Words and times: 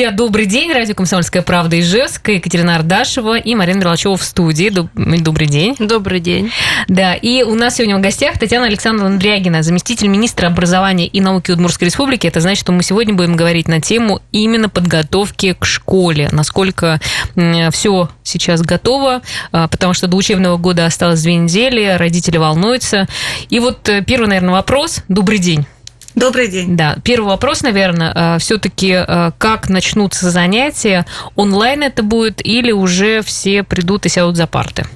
Друзья, 0.00 0.16
добрый 0.16 0.46
день. 0.46 0.72
Радио 0.72 0.94
«Комсомольская 0.94 1.42
правда» 1.42 1.76
и 1.76 1.80
Ижевск. 1.80 2.26
Екатерина 2.30 2.76
Ардашева 2.76 3.36
и 3.36 3.54
Марина 3.54 3.80
Мерлачева 3.80 4.16
в 4.16 4.24
студии. 4.24 4.70
Добрый 4.70 5.46
день. 5.46 5.76
Добрый 5.78 6.20
день. 6.20 6.50
Да, 6.88 7.12
и 7.12 7.42
у 7.42 7.54
нас 7.54 7.76
сегодня 7.76 7.98
в 7.98 8.00
гостях 8.00 8.38
Татьяна 8.38 8.64
Александровна 8.64 9.18
Дрягина, 9.18 9.62
заместитель 9.62 10.08
министра 10.08 10.46
образования 10.46 11.06
и 11.06 11.20
науки 11.20 11.50
Удмуртской 11.50 11.88
республики. 11.88 12.26
Это 12.26 12.40
значит, 12.40 12.62
что 12.62 12.72
мы 12.72 12.82
сегодня 12.82 13.12
будем 13.12 13.36
говорить 13.36 13.68
на 13.68 13.82
тему 13.82 14.22
именно 14.32 14.70
подготовки 14.70 15.52
к 15.52 15.66
школе. 15.66 16.30
Насколько 16.32 16.98
все 17.70 18.08
сейчас 18.22 18.62
готово, 18.62 19.20
а, 19.52 19.68
потому 19.68 19.92
что 19.92 20.06
до 20.06 20.16
учебного 20.16 20.56
года 20.56 20.86
осталось 20.86 21.20
две 21.20 21.34
недели, 21.34 21.94
родители 21.98 22.38
волнуются. 22.38 23.06
И 23.50 23.60
вот 23.60 23.86
э, 23.90 24.02
первый, 24.02 24.28
наверное, 24.28 24.52
вопрос. 24.52 25.04
Добрый 25.08 25.36
день. 25.36 25.66
Добрый 26.14 26.48
день. 26.48 26.76
Да, 26.76 26.96
первый 27.04 27.26
вопрос, 27.28 27.62
наверное, 27.62 28.12
э, 28.14 28.38
все-таки 28.38 28.92
э, 28.92 29.30
как 29.38 29.68
начнутся 29.68 30.30
занятия? 30.30 31.06
Онлайн 31.36 31.82
это 31.82 32.02
будет 32.02 32.44
или 32.44 32.72
уже 32.72 33.22
все 33.22 33.62
придут 33.62 34.06
и 34.06 34.08
сядут 34.08 34.36
за 34.36 34.46
парты? 34.46 34.86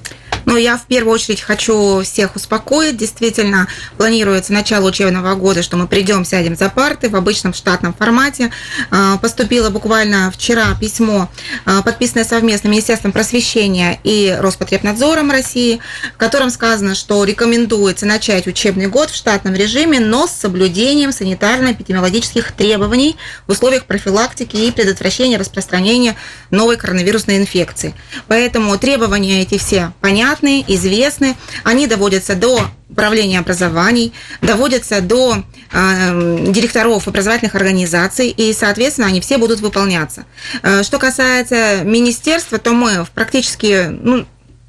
Но 0.45 0.57
я 0.57 0.77
в 0.77 0.85
первую 0.85 1.13
очередь 1.13 1.41
хочу 1.41 2.01
всех 2.03 2.35
успокоить. 2.35 2.97
Действительно, 2.97 3.67
планируется 3.97 4.53
начало 4.53 4.87
учебного 4.87 5.33
года, 5.35 5.63
что 5.63 5.75
мы 5.75 5.87
придем, 5.87 6.23
сядем 6.23 6.55
за 6.55 6.69
парты 6.69 7.09
в 7.09 7.15
обычном 7.15 7.53
штатном 7.53 7.93
формате. 7.93 8.51
А, 8.91 9.17
поступило 9.17 9.69
буквально 9.69 10.31
вчера 10.31 10.75
письмо, 10.79 11.29
а, 11.65 11.81
подписанное 11.81 12.25
совместно 12.25 12.67
Министерством 12.67 13.11
просвещения 13.11 13.99
и 14.03 14.35
Роспотребнадзором 14.39 15.31
России, 15.31 15.79
в 16.13 16.17
котором 16.17 16.49
сказано, 16.49 16.93
что 16.93 17.23
рекомендуется 17.23 18.05
начать 18.05 18.47
учебный 18.47 18.87
год 18.87 19.09
в 19.09 19.15
штатном 19.15 19.55
режиме, 19.55 19.99
но 19.99 20.27
с 20.27 20.31
соблюдением 20.31 21.09
санитарно-эпидемиологических 21.09 22.51
требований 22.55 23.15
в 23.47 23.51
условиях 23.51 23.85
профилактики 23.85 24.55
и 24.57 24.71
предотвращения 24.71 25.37
распространения 25.37 26.15
новой 26.51 26.77
коронавирусной 26.77 27.37
инфекции. 27.37 27.95
Поэтому 28.27 28.77
требования 28.77 29.41
эти 29.41 29.57
все 29.57 29.91
понятны 30.01 30.34
понятны, 30.35 30.63
известны, 30.67 31.35
они 31.63 31.87
доводятся 31.87 32.35
до 32.35 32.61
управления 32.89 33.39
образований, 33.39 34.13
доводятся 34.41 35.01
до 35.01 35.43
э, 35.71 36.51
директоров 36.51 37.07
образовательных 37.07 37.55
организаций, 37.55 38.29
и, 38.29 38.53
соответственно, 38.53 39.07
они 39.07 39.21
все 39.21 39.37
будут 39.37 39.59
выполняться. 39.59 40.25
Э, 40.61 40.83
что 40.83 40.99
касается 40.99 41.81
министерства, 41.83 42.57
то 42.57 42.71
мы 42.71 43.05
практически 43.13 43.87
ну, 43.89 44.25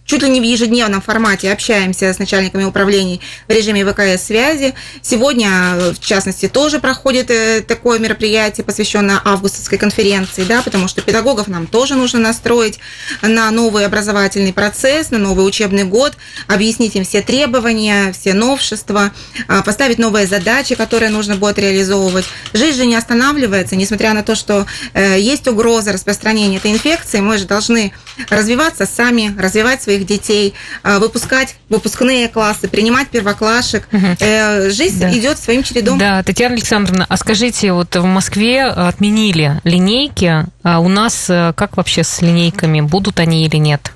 чуть 0.06 0.22
ли 0.22 0.28
не 0.28 0.40
в 0.40 0.44
ежедневном 0.44 1.02
формате 1.02 1.52
общаемся 1.52 2.12
с 2.12 2.18
начальниками 2.18 2.64
управлений 2.64 3.20
в 3.48 3.50
режиме 3.50 3.84
ВКС-связи. 3.84 4.74
Сегодня, 5.02 5.50
в 5.92 5.98
частности, 6.00 6.48
тоже 6.48 6.78
проходит 6.78 7.30
э, 7.30 7.60
такое 7.60 7.98
мероприятие, 7.98 8.64
посвященное 8.64 9.20
августовской 9.24 9.78
конференции, 9.78 10.44
да, 10.44 10.62
потому 10.62 10.88
что 10.88 11.02
педагогов 11.02 11.48
нам 11.48 11.66
тоже 11.66 11.94
нужно 11.96 12.20
настроить 12.20 12.78
на 13.20 13.50
новый 13.50 13.84
образовательный 13.84 14.52
процесс, 14.52 15.10
на 15.10 15.18
новый 15.18 15.46
учебный 15.46 15.84
год, 15.84 16.14
объяснить 16.46 16.94
им 16.96 17.04
все 17.04 17.20
требования, 17.20 18.12
все 18.12 18.32
новшества, 18.32 19.12
а, 19.48 19.62
поставить 19.62 19.98
новые 19.98 20.26
задачи, 20.26 20.74
которые 20.74 21.10
нужно 21.10 21.36
будет 21.36 21.58
реализовывать. 21.58 22.24
Жизнь 22.52 22.78
же 22.78 22.86
не 22.86 22.94
останавливается, 22.94 23.74
несмотря 23.74 24.14
на 24.14 24.22
то, 24.22 24.34
что 24.34 24.66
э, 24.94 25.18
есть 25.18 25.48
угроза 25.48 25.92
распространения 25.92 26.58
этой 26.58 26.70
инфекции, 26.72 27.20
мы 27.20 27.38
же 27.38 27.46
должны 27.46 27.92
развиваться 28.28 28.86
сами, 28.86 29.34
развивать 29.38 29.82
свои 29.82 29.95
своих 29.96 30.06
детей, 30.06 30.54
а, 30.82 30.98
выпускать 30.98 31.56
выпускные 31.68 32.28
классы, 32.28 32.68
принимать 32.68 33.08
первоклашек. 33.08 33.88
Угу. 33.92 34.70
Жизнь 34.70 35.00
да. 35.00 35.10
идет 35.12 35.38
своим 35.38 35.62
чередом. 35.62 35.98
Да, 35.98 36.22
Татьяна 36.22 36.54
Александровна, 36.54 37.06
а 37.08 37.16
скажите, 37.16 37.72
вот 37.72 37.94
в 37.94 38.04
Москве 38.04 38.64
отменили 38.64 39.60
линейки, 39.64 40.46
а 40.62 40.80
у 40.80 40.88
нас 40.88 41.26
э, 41.28 41.52
как 41.56 41.76
вообще 41.76 42.04
с 42.04 42.20
линейками, 42.22 42.80
будут 42.80 43.20
они 43.20 43.44
или 43.46 43.56
нет? 43.56 43.92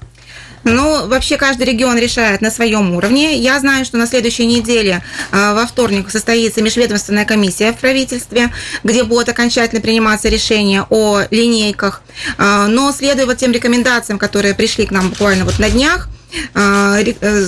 Ну, 0.64 1.06
вообще 1.06 1.36
каждый 1.36 1.66
регион 1.66 1.96
решает 1.96 2.42
на 2.42 2.50
своем 2.50 2.94
уровне. 2.94 3.38
Я 3.38 3.58
знаю, 3.60 3.84
что 3.84 3.96
на 3.96 4.06
следующей 4.06 4.44
неделе 4.44 5.02
а, 5.32 5.54
во 5.54 5.66
вторник 5.66 6.10
состоится 6.10 6.60
межведомственная 6.60 7.24
комиссия 7.24 7.72
в 7.72 7.78
правительстве, 7.78 8.52
где 8.84 9.04
будет 9.04 9.30
окончательно 9.30 9.80
приниматься 9.80 10.28
решение 10.28 10.86
о 10.90 11.22
линейках. 11.30 12.02
А, 12.36 12.66
но 12.66 12.92
следуя 12.92 13.24
вот 13.24 13.38
тем 13.38 13.52
рекомендациям, 13.52 14.18
которые 14.18 14.54
пришли 14.54 14.84
к 14.84 14.90
нам 14.90 15.08
буквально 15.10 15.44
вот 15.46 15.58
на 15.58 15.70
днях, 15.70 16.08
а, 16.54 16.98
э, 17.00 17.46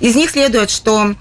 из 0.00 0.14
них 0.16 0.30
следует, 0.30 0.70
что 0.70 1.14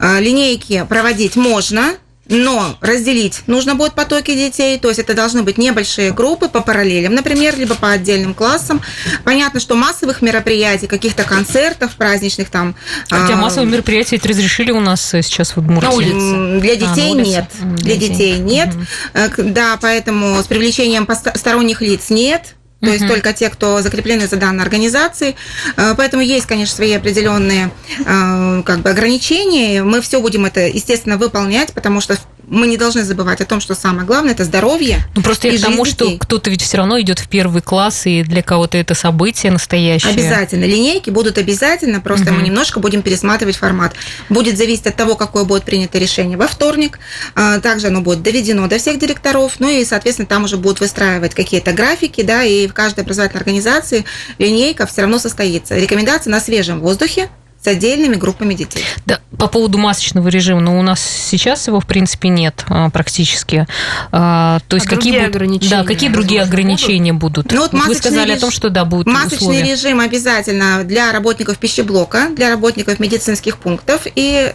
линейки 0.00 0.84
проводить 0.88 1.36
можно, 1.36 1.94
но 2.30 2.76
разделить 2.80 3.42
нужно 3.46 3.74
будет 3.74 3.94
потоки 3.94 4.34
детей, 4.34 4.78
то 4.78 4.88
есть 4.88 5.00
это 5.00 5.14
должны 5.14 5.42
быть 5.42 5.58
небольшие 5.58 6.12
группы 6.12 6.48
по 6.48 6.60
параллелям, 6.60 7.14
например, 7.14 7.58
либо 7.58 7.74
по 7.74 7.90
отдельным 7.90 8.34
классам. 8.34 8.80
Понятно, 9.24 9.60
что 9.60 9.74
массовых 9.74 10.22
мероприятий, 10.22 10.86
каких-то 10.86 11.24
концертов 11.24 11.96
праздничных 11.96 12.48
там... 12.48 12.76
Хотя 13.10 13.34
а, 13.34 13.36
массовые 13.36 13.70
мероприятия 13.70 14.16
ведь 14.16 14.26
разрешили 14.26 14.70
у 14.70 14.80
нас 14.80 15.02
сейчас 15.02 15.50
в 15.50 15.58
Удмуртии. 15.58 15.86
На 15.86 15.92
улице. 15.92 16.60
Для 16.60 16.76
детей 16.76 17.12
а, 17.12 17.14
нет. 17.14 17.50
Для, 17.60 17.84
для 17.84 17.96
детей 17.96 18.38
нет. 18.38 18.68
Угу. 19.14 19.50
Да, 19.50 19.76
поэтому 19.80 20.40
с 20.40 20.46
привлечением 20.46 21.08
сторонних 21.34 21.82
лиц 21.82 22.10
нет 22.10 22.54
то 22.80 22.86
uh-huh. 22.86 22.92
есть 22.92 23.06
только 23.06 23.32
те, 23.32 23.50
кто 23.50 23.82
закреплены 23.82 24.26
за 24.26 24.36
данной 24.36 24.64
организацией. 24.64 25.36
Э, 25.76 25.94
поэтому 25.96 26.22
есть, 26.22 26.46
конечно, 26.46 26.74
свои 26.74 26.92
определенные 26.92 27.70
э, 27.98 28.62
как 28.64 28.80
бы, 28.80 28.90
ограничения. 28.90 29.82
Мы 29.82 30.00
все 30.00 30.20
будем 30.20 30.46
это, 30.46 30.66
естественно, 30.66 31.18
выполнять, 31.18 31.72
потому 31.72 32.00
что 32.00 32.16
мы 32.50 32.66
не 32.66 32.76
должны 32.76 33.04
забывать 33.04 33.40
о 33.40 33.46
том, 33.46 33.60
что 33.60 33.74
самое 33.74 34.06
главное 34.06 34.32
это 34.32 34.44
здоровье. 34.44 35.06
Ну 35.14 35.22
просто 35.22 35.48
я 35.48 35.58
к 35.58 35.62
тому, 35.62 35.84
что 35.84 36.18
кто-то 36.18 36.50
ведь 36.50 36.62
все 36.62 36.78
равно 36.78 37.00
идет 37.00 37.20
в 37.20 37.28
первый 37.28 37.62
класс, 37.62 38.06
и 38.06 38.22
для 38.22 38.42
кого-то 38.42 38.76
это 38.76 38.94
событие 38.94 39.52
настоящее. 39.52 40.12
Обязательно. 40.12 40.64
Линейки 40.64 41.10
будут 41.10 41.38
обязательно, 41.38 42.00
просто 42.00 42.30
угу. 42.30 42.34
мы 42.34 42.42
немножко 42.42 42.80
будем 42.80 43.02
пересматривать 43.02 43.56
формат. 43.56 43.94
Будет 44.28 44.58
зависеть 44.58 44.88
от 44.88 44.96
того, 44.96 45.14
какое 45.14 45.44
будет 45.44 45.64
принято 45.64 45.98
решение 45.98 46.36
во 46.36 46.48
вторник. 46.48 46.98
А, 47.34 47.60
также 47.60 47.86
оно 47.86 48.00
будет 48.00 48.22
доведено 48.22 48.66
до 48.66 48.78
всех 48.78 48.98
директоров. 48.98 49.54
Ну 49.60 49.68
и, 49.68 49.84
соответственно, 49.84 50.26
там 50.26 50.44
уже 50.44 50.56
будут 50.56 50.80
выстраивать 50.80 51.34
какие-то 51.34 51.72
графики, 51.72 52.22
да, 52.22 52.42
и 52.42 52.66
в 52.66 52.74
каждой 52.74 53.04
образовательной 53.04 53.40
организации 53.40 54.04
линейка 54.38 54.86
все 54.86 55.02
равно 55.02 55.18
состоится. 55.18 55.76
Рекомендации 55.76 56.30
на 56.30 56.40
свежем 56.40 56.80
воздухе, 56.80 57.30
с 57.62 57.66
отдельными 57.66 58.16
группами 58.16 58.54
детей. 58.54 58.84
Да, 59.06 59.20
по 59.38 59.46
поводу 59.46 59.78
масочного 59.78 60.28
режима, 60.28 60.60
ну, 60.60 60.78
у 60.78 60.82
нас 60.82 61.00
сейчас 61.00 61.66
его, 61.66 61.80
в 61.80 61.86
принципе, 61.86 62.28
нет 62.28 62.64
а, 62.68 62.90
практически. 62.90 63.66
А, 64.12 64.60
то 64.68 64.76
есть 64.76 64.86
а 64.86 64.90
какие, 64.90 65.18
будут, 65.18 65.28
ограничения, 65.28 65.70
да, 65.70 65.84
какие 65.84 66.08
другие 66.08 66.42
ограничения 66.42 67.12
будут? 67.12 67.30
будут? 67.46 67.52
Ну, 67.52 67.60
вот, 67.60 67.88
вы 67.88 67.94
сказали 67.94 68.30
реж... 68.30 68.38
о 68.38 68.40
том, 68.40 68.50
что 68.50 68.70
да, 68.70 68.84
будут 68.84 69.06
Масочный 69.06 69.36
условия. 69.36 69.62
режим 69.62 70.00
обязательно 70.00 70.84
для 70.84 71.12
работников 71.12 71.58
пищеблока, 71.58 72.28
для 72.30 72.50
работников 72.50 72.98
медицинских 72.98 73.58
пунктов 73.58 74.06
и 74.14 74.52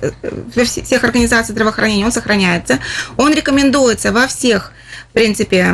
во 0.56 0.62
э, 0.62 0.66
всех 0.66 1.04
организаций 1.04 1.54
здравоохранения 1.54 2.06
он 2.06 2.12
сохраняется. 2.12 2.80
Он 3.18 3.34
рекомендуется 3.34 4.12
во 4.12 4.28
всех, 4.28 4.72
в 5.10 5.14
принципе, 5.14 5.68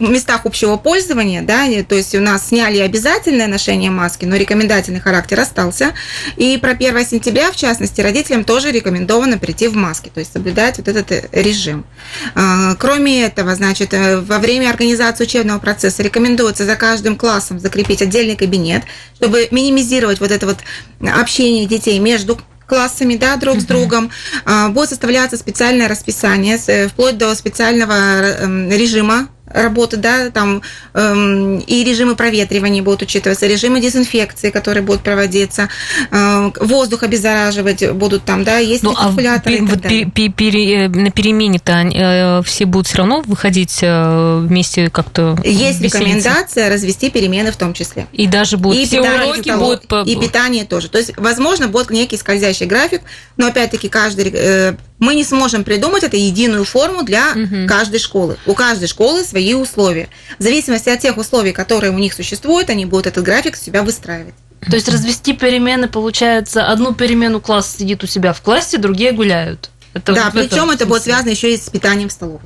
местах 0.00 0.44
общего 0.44 0.76
пользования, 0.76 1.42
да, 1.42 1.66
то 1.82 1.94
есть 1.94 2.14
у 2.14 2.20
нас 2.20 2.48
сняли 2.48 2.78
обязательное 2.78 3.46
ношение 3.46 3.90
маски, 3.90 4.26
но 4.26 4.36
рекомендательный 4.36 5.00
характер 5.00 5.40
остался. 5.40 5.94
И 6.36 6.58
про 6.58 6.72
1 6.72 7.06
сентября, 7.06 7.50
в 7.50 7.56
частности, 7.56 8.00
родителям 8.00 8.44
тоже 8.44 8.70
рекомендовано 8.70 9.38
прийти 9.38 9.68
в 9.68 9.74
маске, 9.74 10.10
то 10.12 10.20
есть 10.20 10.32
соблюдать 10.32 10.76
вот 10.78 10.88
этот 10.88 11.10
э, 11.10 11.28
режим. 11.32 11.86
А, 12.34 12.74
кроме 12.74 13.22
этого, 13.22 13.54
значит, 13.54 13.94
э, 13.94 14.20
во 14.20 14.38
время 14.38 14.68
организации 14.68 15.24
учебного 15.24 15.58
процесса 15.58 16.02
рекомендуется 16.02 16.66
за 16.66 16.76
каждым 16.76 17.16
классом 17.16 17.58
закрепить 17.58 18.02
отдельный 18.02 18.36
кабинет, 18.36 18.82
чтобы 19.16 19.48
минимизировать 19.50 20.20
вот 20.20 20.30
это 20.30 20.46
вот 20.46 20.58
общение 21.00 21.66
детей 21.66 21.98
между 21.98 22.38
классами, 22.66 23.16
да, 23.16 23.36
друг 23.36 23.56
uh-huh. 23.56 23.60
с 23.60 23.64
другом. 23.64 24.10
А, 24.44 24.68
будет 24.68 24.90
составляться 24.90 25.36
специальное 25.38 25.88
расписание, 25.88 26.58
вплоть 26.88 27.16
до 27.16 27.34
специального 27.34 28.68
режима 28.70 29.28
работы, 29.46 29.96
да, 29.96 30.30
там 30.30 30.62
эм, 30.94 31.58
и 31.58 31.84
режимы 31.84 32.16
проветривания 32.16 32.82
будут 32.82 33.02
учитываться, 33.02 33.46
режимы 33.46 33.80
дезинфекции, 33.80 34.50
которые 34.50 34.82
будут 34.82 35.02
проводиться, 35.02 35.68
э, 36.10 36.50
воздух 36.60 37.02
обеззараживать 37.02 37.92
будут 37.92 38.24
там, 38.24 38.44
да, 38.44 38.58
есть 38.58 38.82
ну, 38.82 38.94
а 38.96 39.12
пер, 39.14 39.64
вот 39.64 39.82
пер, 39.82 40.10
пер, 40.10 40.32
пер, 40.32 40.88
на 40.90 41.10
перемене-то 41.10 41.72
э, 41.72 42.42
все 42.44 42.64
будут 42.64 42.86
все 42.86 42.98
равно 42.98 43.22
выходить 43.26 43.78
э, 43.82 44.38
вместе 44.40 44.90
как-то 44.90 45.36
Есть 45.44 45.80
веселиться. 45.80 45.98
рекомендация 45.98 46.68
развести 46.70 47.10
перемены 47.10 47.52
в 47.52 47.56
том 47.56 47.74
числе. 47.74 48.06
И 48.12 48.26
даже 48.26 48.56
будут 48.56 48.78
и 48.78 48.86
все 48.86 49.00
уроки 49.00 49.56
будут... 49.56 49.88
По... 49.88 50.02
И 50.02 50.16
питание 50.16 50.64
тоже. 50.64 50.88
То 50.88 50.98
есть, 50.98 51.16
возможно, 51.16 51.68
будет 51.68 51.90
некий 51.90 52.16
скользящий 52.16 52.66
график, 52.66 53.02
но 53.36 53.46
опять-таки 53.46 53.88
каждый 53.88 54.30
э, 54.34 54.74
мы 54.98 55.14
не 55.14 55.24
сможем 55.24 55.64
придумать 55.64 56.04
это 56.04 56.16
единую 56.16 56.64
форму 56.64 57.02
для 57.02 57.32
угу. 57.32 57.66
каждой 57.68 58.00
школы. 58.00 58.38
У 58.46 58.54
каждой 58.54 58.88
школы 58.88 59.24
свои 59.24 59.54
условия. 59.54 60.08
В 60.38 60.42
зависимости 60.42 60.88
от 60.88 61.00
тех 61.00 61.16
условий, 61.16 61.52
которые 61.52 61.92
у 61.92 61.98
них 61.98 62.14
существуют, 62.14 62.70
они 62.70 62.86
будут 62.86 63.06
этот 63.06 63.24
график 63.24 63.56
себя 63.56 63.82
выстраивать. 63.82 64.34
То 64.68 64.74
есть 64.74 64.88
развести 64.88 65.32
перемены, 65.32 65.86
получается, 65.86 66.66
одну 66.66 66.94
перемену 66.94 67.40
класс 67.40 67.76
сидит 67.78 68.02
у 68.02 68.06
себя 68.06 68.32
в 68.32 68.40
классе, 68.40 68.78
другие 68.78 69.12
гуляют. 69.12 69.70
Это 69.92 70.12
да, 70.12 70.30
вот 70.32 70.48
причем 70.48 70.70
это 70.70 70.86
будет 70.86 71.02
связано 71.02 71.30
еще 71.30 71.54
и 71.54 71.56
с 71.56 71.68
питанием 71.68 72.08
в 72.08 72.12
столовой. 72.12 72.40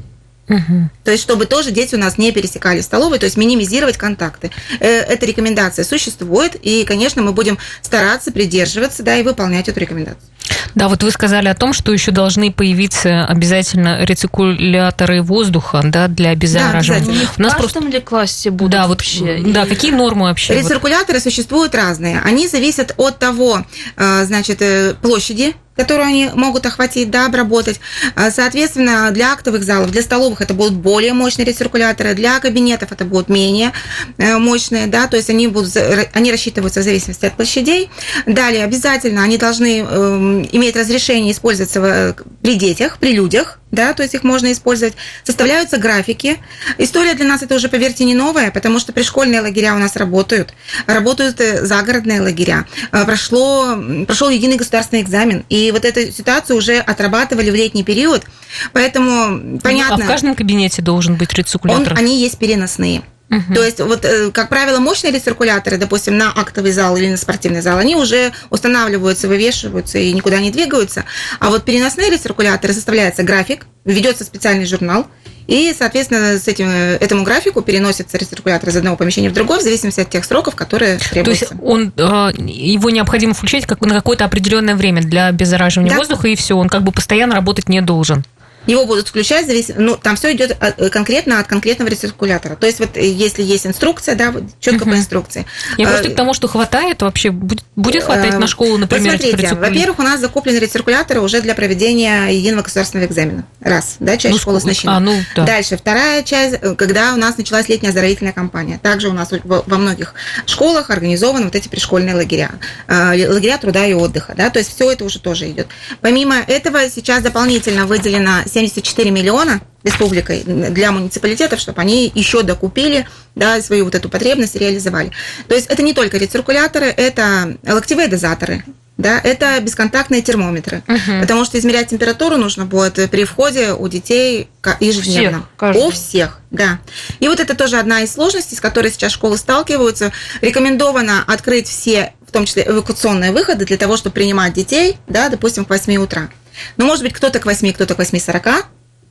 Угу. 0.50 0.90
То 1.04 1.12
есть, 1.12 1.22
чтобы 1.22 1.46
тоже 1.46 1.70
дети 1.70 1.94
у 1.94 1.98
нас 1.98 2.18
не 2.18 2.32
пересекали 2.32 2.80
столовой, 2.80 3.18
то 3.18 3.24
есть 3.24 3.36
минимизировать 3.36 3.96
контакты. 3.96 4.50
Э, 4.80 4.86
эта 4.86 5.24
рекомендация 5.24 5.84
существует, 5.84 6.56
и, 6.60 6.84
конечно, 6.84 7.22
мы 7.22 7.32
будем 7.32 7.56
стараться 7.82 8.32
придерживаться, 8.32 9.04
да, 9.04 9.16
и 9.16 9.22
выполнять 9.22 9.68
эту 9.68 9.78
рекомендацию. 9.78 10.28
Да, 10.74 10.88
вот 10.88 11.02
вы 11.02 11.10
сказали 11.12 11.48
о 11.48 11.54
том, 11.54 11.72
что 11.72 11.92
еще 11.92 12.10
должны 12.10 12.52
появиться 12.52 13.24
обязательно 13.26 14.04
рециркуляторы 14.04 15.22
воздуха, 15.22 15.82
да, 15.84 16.08
для 16.08 16.30
обеззараживания. 16.30 17.26
Да, 17.26 17.30
У 17.38 17.42
нас 17.42 17.52
в 17.54 17.56
просто... 17.56 17.80
ли 17.80 18.00
классе 18.00 18.50
будут 18.50 18.72
да, 18.72 18.88
вообще? 18.88 19.38
Вот, 19.42 19.52
да, 19.52 19.66
какие 19.66 19.92
нормы 19.92 20.22
вообще? 20.22 20.54
Рециркуляторы 20.54 21.18
вот? 21.18 21.22
существуют 21.22 21.74
разные. 21.74 22.20
Они 22.24 22.48
зависят 22.48 22.94
от 22.96 23.18
того, 23.18 23.64
э, 23.96 24.24
значит, 24.24 24.62
э, 24.62 24.94
площади 25.00 25.54
которую 25.76 26.06
они 26.06 26.30
могут 26.34 26.66
охватить, 26.66 27.10
да, 27.10 27.26
обработать. 27.26 27.80
А, 28.14 28.30
соответственно, 28.30 29.10
для 29.12 29.32
актовых 29.32 29.62
залов, 29.62 29.90
для 29.90 30.02
столовых 30.02 30.40
это 30.40 30.52
будут 30.52 30.74
более 30.74 31.12
мощные 31.12 31.46
рециркуляторы, 31.46 32.14
для 32.14 32.38
кабинетов 32.40 32.92
это 32.92 33.04
будут 33.04 33.28
менее 33.28 33.72
э, 34.18 34.36
мощные, 34.36 34.86
да, 34.88 35.06
то 35.06 35.16
есть 35.16 35.30
они, 35.30 35.46
будут, 35.46 35.76
они 36.12 36.30
рассчитываются 36.30 36.80
в 36.80 36.82
зависимости 36.82 37.26
от 37.26 37.34
площадей. 37.34 37.90
Далее, 38.26 38.64
обязательно 38.64 39.22
они 39.22 39.38
должны 39.38 39.80
эм, 39.80 40.48
иметь 40.52 40.76
разрешение 40.76 41.32
использоваться 41.32 42.16
при 42.42 42.54
детях, 42.56 42.98
при 42.98 43.12
людях, 43.12 43.59
да, 43.70 43.92
то 43.94 44.02
есть 44.02 44.14
их 44.14 44.24
можно 44.24 44.52
использовать. 44.52 44.94
Составляются 45.24 45.78
графики. 45.78 46.38
История 46.78 47.14
для 47.14 47.26
нас 47.26 47.42
это 47.42 47.54
уже, 47.54 47.68
поверьте, 47.68 48.04
не 48.04 48.14
новая, 48.14 48.50
потому 48.50 48.78
что 48.78 48.92
пришкольные 48.92 49.40
лагеря 49.40 49.74
у 49.74 49.78
нас 49.78 49.96
работают, 49.96 50.54
работают 50.86 51.40
э, 51.40 51.64
загородные 51.64 52.20
лагеря. 52.20 52.66
Э, 52.92 53.04
прошло, 53.04 53.76
прошел 54.06 54.28
единый 54.28 54.56
государственный 54.56 55.02
экзамен, 55.02 55.44
и 55.48 55.70
вот 55.70 55.84
эту 55.84 56.12
ситуацию 56.12 56.56
уже 56.56 56.78
отрабатывали 56.78 57.50
в 57.50 57.54
летний 57.54 57.84
период, 57.84 58.24
поэтому 58.72 59.58
понятно. 59.60 59.96
Ну, 59.96 60.02
а 60.02 60.06
в 60.06 60.08
каждом 60.08 60.34
кабинете 60.34 60.82
должен 60.82 61.16
быть 61.16 61.32
рециркулятор? 61.32 61.92
Он, 61.92 61.98
они 61.98 62.20
есть 62.20 62.38
переносные. 62.38 63.02
Угу. 63.30 63.54
То 63.54 63.64
есть, 63.64 63.80
вот, 63.80 64.04
э, 64.04 64.30
как 64.32 64.48
правило, 64.48 64.80
мощные 64.80 65.12
рециркуляторы, 65.12 65.76
допустим, 65.76 66.18
на 66.18 66.30
актовый 66.30 66.72
зал 66.72 66.96
или 66.96 67.08
на 67.08 67.16
спортивный 67.16 67.60
зал, 67.60 67.78
они 67.78 67.94
уже 67.94 68.32
устанавливаются, 68.50 69.28
вывешиваются 69.28 69.98
и 69.98 70.12
никуда 70.12 70.40
не 70.40 70.50
двигаются. 70.50 71.04
А 71.38 71.50
вот 71.50 71.64
переносные 71.64 72.10
рециркуляторы 72.10 72.74
составляется 72.74 73.22
график, 73.22 73.66
ведется 73.84 74.24
специальный 74.24 74.66
журнал, 74.66 75.06
и, 75.46 75.74
соответственно, 75.76 76.38
с 76.38 76.46
этим, 76.48 76.68
этому 76.68 77.24
графику 77.24 77.62
переносится 77.62 78.16
рециркулятор 78.18 78.68
из 78.68 78.76
одного 78.76 78.96
помещения 78.96 79.30
в 79.30 79.32
другое, 79.32 79.58
в 79.58 79.62
зависимости 79.62 80.00
от 80.00 80.10
тех 80.10 80.24
сроков, 80.24 80.54
которые 80.54 80.98
требуются. 80.98 81.46
То 81.46 81.54
есть 81.54 81.62
он, 81.64 81.92
э, 81.96 82.32
его 82.46 82.90
необходимо 82.90 83.34
включать 83.34 83.66
как 83.66 83.80
на 83.80 83.94
какое-то 83.94 84.24
определенное 84.24 84.74
время 84.74 85.02
для 85.02 85.26
обеззараживания 85.26 85.90
да. 85.90 85.98
воздуха, 85.98 86.28
и 86.28 86.36
все, 86.36 86.56
он 86.56 86.68
как 86.68 86.82
бы 86.82 86.92
постоянно 86.92 87.34
работать 87.34 87.68
не 87.68 87.80
должен 87.80 88.24
его 88.70 88.86
будут 88.86 89.08
включать, 89.08 89.46
завис... 89.46 89.70
ну, 89.76 89.96
там 89.96 90.16
все 90.16 90.32
идет 90.32 90.56
э, 90.60 90.88
конкретно 90.90 91.40
от 91.40 91.46
конкретного 91.46 91.88
рециркулятора. 91.88 92.56
То 92.56 92.66
есть 92.66 92.78
вот 92.78 92.96
э, 92.96 93.06
если 93.06 93.42
есть 93.42 93.66
инструкция, 93.66 94.14
да, 94.14 94.32
четко 94.60 94.82
угу. 94.82 94.92
по 94.92 94.96
инструкции. 94.96 95.46
Я 95.76 95.88
просто 95.88 96.08
э, 96.08 96.12
к 96.12 96.16
тому, 96.16 96.34
что 96.34 96.48
хватает 96.48 97.02
вообще, 97.02 97.30
будет 97.30 97.64
хватать 98.02 98.38
на 98.38 98.46
школу, 98.46 98.78
например, 98.78 99.18
Посмотрите, 99.18 99.54
во-первых, 99.54 99.98
у 99.98 100.02
нас 100.02 100.20
закуплены 100.20 100.58
рециркуляторы 100.58 101.20
уже 101.20 101.40
для 101.40 101.54
проведения 101.54 102.28
единого 102.28 102.62
государственного 102.62 103.08
экзамена. 103.08 103.44
Раз, 103.60 103.96
да, 104.00 104.16
часть 104.16 104.34
ну, 104.34 104.40
школы 104.40 104.58
оснащена. 104.58 104.96
А, 104.96 105.00
ну, 105.00 105.14
да. 105.34 105.44
Дальше, 105.44 105.76
вторая 105.76 106.22
часть, 106.22 106.60
когда 106.76 107.14
у 107.14 107.16
нас 107.16 107.36
началась 107.36 107.68
летняя 107.68 107.90
оздоровительная 107.90 108.32
кампания. 108.32 108.78
Также 108.82 109.08
у 109.08 109.12
нас 109.12 109.30
во 109.42 109.78
многих 109.78 110.14
школах 110.46 110.90
организованы 110.90 111.44
вот 111.44 111.54
эти 111.54 111.68
пришкольные 111.68 112.14
лагеря. 112.14 112.50
Лагеря 112.88 113.58
труда 113.58 113.86
и 113.86 113.92
отдыха, 113.92 114.34
да, 114.36 114.50
то 114.50 114.58
есть 114.58 114.74
все 114.74 114.90
это 114.90 115.04
уже 115.04 115.18
тоже 115.18 115.50
идет. 115.50 115.68
Помимо 116.00 116.36
этого, 116.36 116.88
сейчас 116.88 117.22
дополнительно 117.22 117.86
выделено 117.86 118.42
74 118.68 119.10
миллиона 119.10 119.60
республикой 119.82 120.42
для 120.44 120.92
муниципалитетов, 120.92 121.60
чтобы 121.60 121.80
они 121.80 122.10
еще 122.14 122.42
докупили 122.42 123.06
да, 123.34 123.60
свою 123.62 123.84
вот 123.84 123.94
эту 123.94 124.08
потребность 124.08 124.56
и 124.56 124.58
реализовали. 124.58 125.10
То 125.48 125.54
есть 125.54 125.68
это 125.68 125.82
не 125.82 125.94
только 125.94 126.18
рециркуляторы, 126.18 126.86
это 126.86 127.56
локтевые 127.66 128.08
дозаторы, 128.08 128.64
да, 129.00 129.18
это 129.18 129.58
бесконтактные 129.60 130.20
термометры, 130.20 130.82
угу. 130.86 131.20
потому 131.20 131.46
что 131.46 131.58
измерять 131.58 131.88
температуру 131.88 132.36
нужно 132.36 132.66
будет 132.66 133.10
при 133.10 133.24
входе 133.24 133.72
у 133.72 133.88
детей 133.88 134.50
ежедневно. 134.78 135.46
Всех, 135.56 135.76
у 135.76 135.90
всех, 135.90 136.40
да. 136.50 136.80
И 137.18 137.28
вот 137.28 137.40
это 137.40 137.54
тоже 137.54 137.78
одна 137.78 138.02
из 138.02 138.12
сложностей, 138.12 138.56
с 138.56 138.60
которой 138.60 138.92
сейчас 138.92 139.12
школы 139.12 139.38
сталкиваются. 139.38 140.12
Рекомендовано 140.42 141.24
открыть 141.26 141.66
все, 141.66 142.12
в 142.28 142.30
том 142.30 142.44
числе 142.44 142.64
эвакуационные 142.66 143.32
выходы 143.32 143.64
для 143.64 143.78
того, 143.78 143.96
чтобы 143.96 144.12
принимать 144.12 144.52
детей, 144.52 144.98
да, 145.08 145.30
допустим, 145.30 145.64
к 145.64 145.70
8 145.70 145.96
утра. 145.96 146.28
Ну, 146.76 146.86
может 146.86 147.02
быть, 147.02 147.12
кто-то 147.12 147.38
к 147.38 147.46
8, 147.46 147.72
кто-то 147.72 147.94
к 147.94 148.00
8.40, 148.00 148.64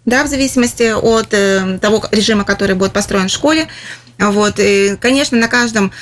да, 0.06 0.24
в 0.24 0.28
зависимости 0.28 0.92
от 0.92 1.34
э, 1.34 1.78
того 1.82 2.04
режима, 2.12 2.44
который 2.44 2.76
будет 2.76 2.94
построен 2.94 3.28
в 3.28 3.32
школе. 3.32 3.68
Вот, 4.18 4.56
и, 4.60 4.98
конечно, 5.00 5.38
на 5.38 5.48
каждом 5.48 5.94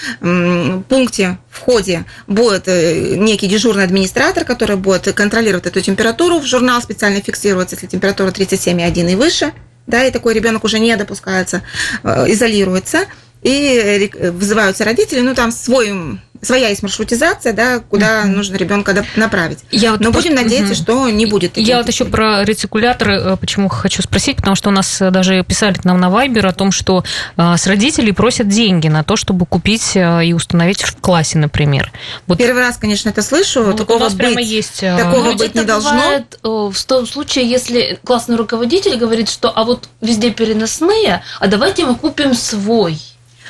пункте 0.89 1.37
в 1.51 1.59
ходе 1.59 2.05
будет 2.25 2.67
э, 2.67 3.15
некий 3.15 3.47
дежурный 3.47 3.83
администратор, 3.83 4.43
который 4.43 4.75
будет 4.75 5.13
контролировать 5.13 5.67
эту 5.67 5.81
температуру. 5.81 6.39
В 6.39 6.45
журнал 6.45 6.81
специально 6.81 7.21
фиксируется, 7.21 7.75
если 7.75 7.87
температура 7.87 8.31
37,1 8.31 9.11
и 9.11 9.15
выше, 9.15 9.53
да, 9.85 10.03
и 10.03 10.11
такой 10.11 10.33
ребенок 10.33 10.63
уже 10.63 10.79
не 10.79 10.95
допускается, 10.95 11.61
э, 12.03 12.31
изолируется 12.31 13.05
и 13.43 14.11
вызываются 14.33 14.83
родители, 14.83 15.21
ну 15.21 15.35
там 15.35 15.51
свой 15.51 16.19
своя 16.41 16.69
есть 16.69 16.83
маршрутизация, 16.83 17.53
да, 17.53 17.79
куда 17.79 18.23
uh-huh. 18.23 18.27
нужно 18.27 18.55
ребенка 18.55 19.05
направить. 19.15 19.59
Я 19.71 19.91
вот 19.91 19.99
Но 19.99 20.11
просто... 20.11 20.29
будем 20.29 20.43
надеяться, 20.43 20.73
uh-huh. 20.73 20.83
что 20.83 21.09
не 21.09 21.25
будет. 21.25 21.53
Таких 21.53 21.67
Я 21.67 21.77
вот 21.77 21.87
еще 21.87 22.05
про 22.05 22.43
рецикуляторы, 22.43 23.15
э, 23.19 23.37
почему 23.37 23.69
хочу 23.69 24.01
спросить, 24.01 24.37
потому 24.37 24.55
что 24.55 24.69
у 24.69 24.71
нас 24.71 25.01
э, 25.01 25.11
даже 25.11 25.43
писали 25.43 25.75
к 25.75 25.85
нам 25.85 25.99
на 25.99 26.09
Вайбер 26.09 26.45
о 26.47 26.53
том, 26.53 26.71
что 26.71 27.03
э, 27.37 27.57
с 27.57 27.67
родителей 27.67 28.11
просят 28.11 28.47
деньги 28.47 28.87
на 28.87 29.03
то, 29.03 29.15
чтобы 29.15 29.45
купить 29.45 29.95
и 29.95 30.33
установить 30.33 30.81
в 30.83 30.97
классе, 30.97 31.37
например. 31.37 31.91
Вот. 32.27 32.37
Первый 32.37 32.61
раз, 32.61 32.77
конечно, 32.77 33.09
это 33.09 33.21
слышу. 33.21 33.63
Вот 33.63 33.77
такого 33.77 33.97
у 33.97 33.99
нас 34.01 34.13
быть, 34.13 34.19
прямо 34.19 34.41
есть. 34.41 34.81
Такого 34.81 35.33
быть 35.33 35.55
не 35.55 35.63
должно. 35.63 36.23
в 36.43 36.85
том 36.85 37.07
случае, 37.07 37.49
если 37.49 37.99
классный 38.03 38.35
руководитель 38.35 38.97
говорит, 38.97 39.29
что 39.29 39.49
а 39.49 39.63
вот 39.63 39.89
везде 40.01 40.31
переносные, 40.31 41.23
а 41.39 41.47
давайте 41.47 41.85
мы 41.85 41.95
купим 41.95 42.33
свой. 42.33 42.99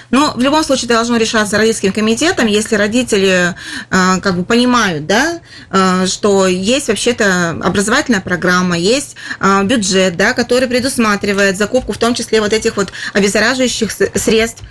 Но 0.09 0.33
в 0.36 0.39
любом 0.39 0.63
случае 0.63 0.88
должно 0.88 1.18
решаться 1.18 1.57
родительским 1.57 1.92
комитетом, 1.92 2.48
если 2.48 2.75
родители 2.75 3.54
э, 3.89 4.19
как 4.21 4.38
бы 4.38 4.44
понимают, 4.44 5.06
да, 5.06 5.39
э, 5.69 6.06
что 6.07 6.48
есть 6.48 6.88
вообще-то 6.88 7.51
образовательная 7.63 8.21
программа, 8.21 8.77
есть 8.77 9.15
э, 9.39 9.63
бюджет, 9.63 10.15
да, 10.15 10.33
который 10.33 10.68
предусматривает 10.68 11.57
закупку 11.57 11.92
в 11.92 11.98
том 11.98 12.13
числе 12.13 12.42
вот 12.42 12.54
этих 12.54 12.77
вот 12.77 12.92
обеззараживающих 13.13 13.92
средств 13.92 14.63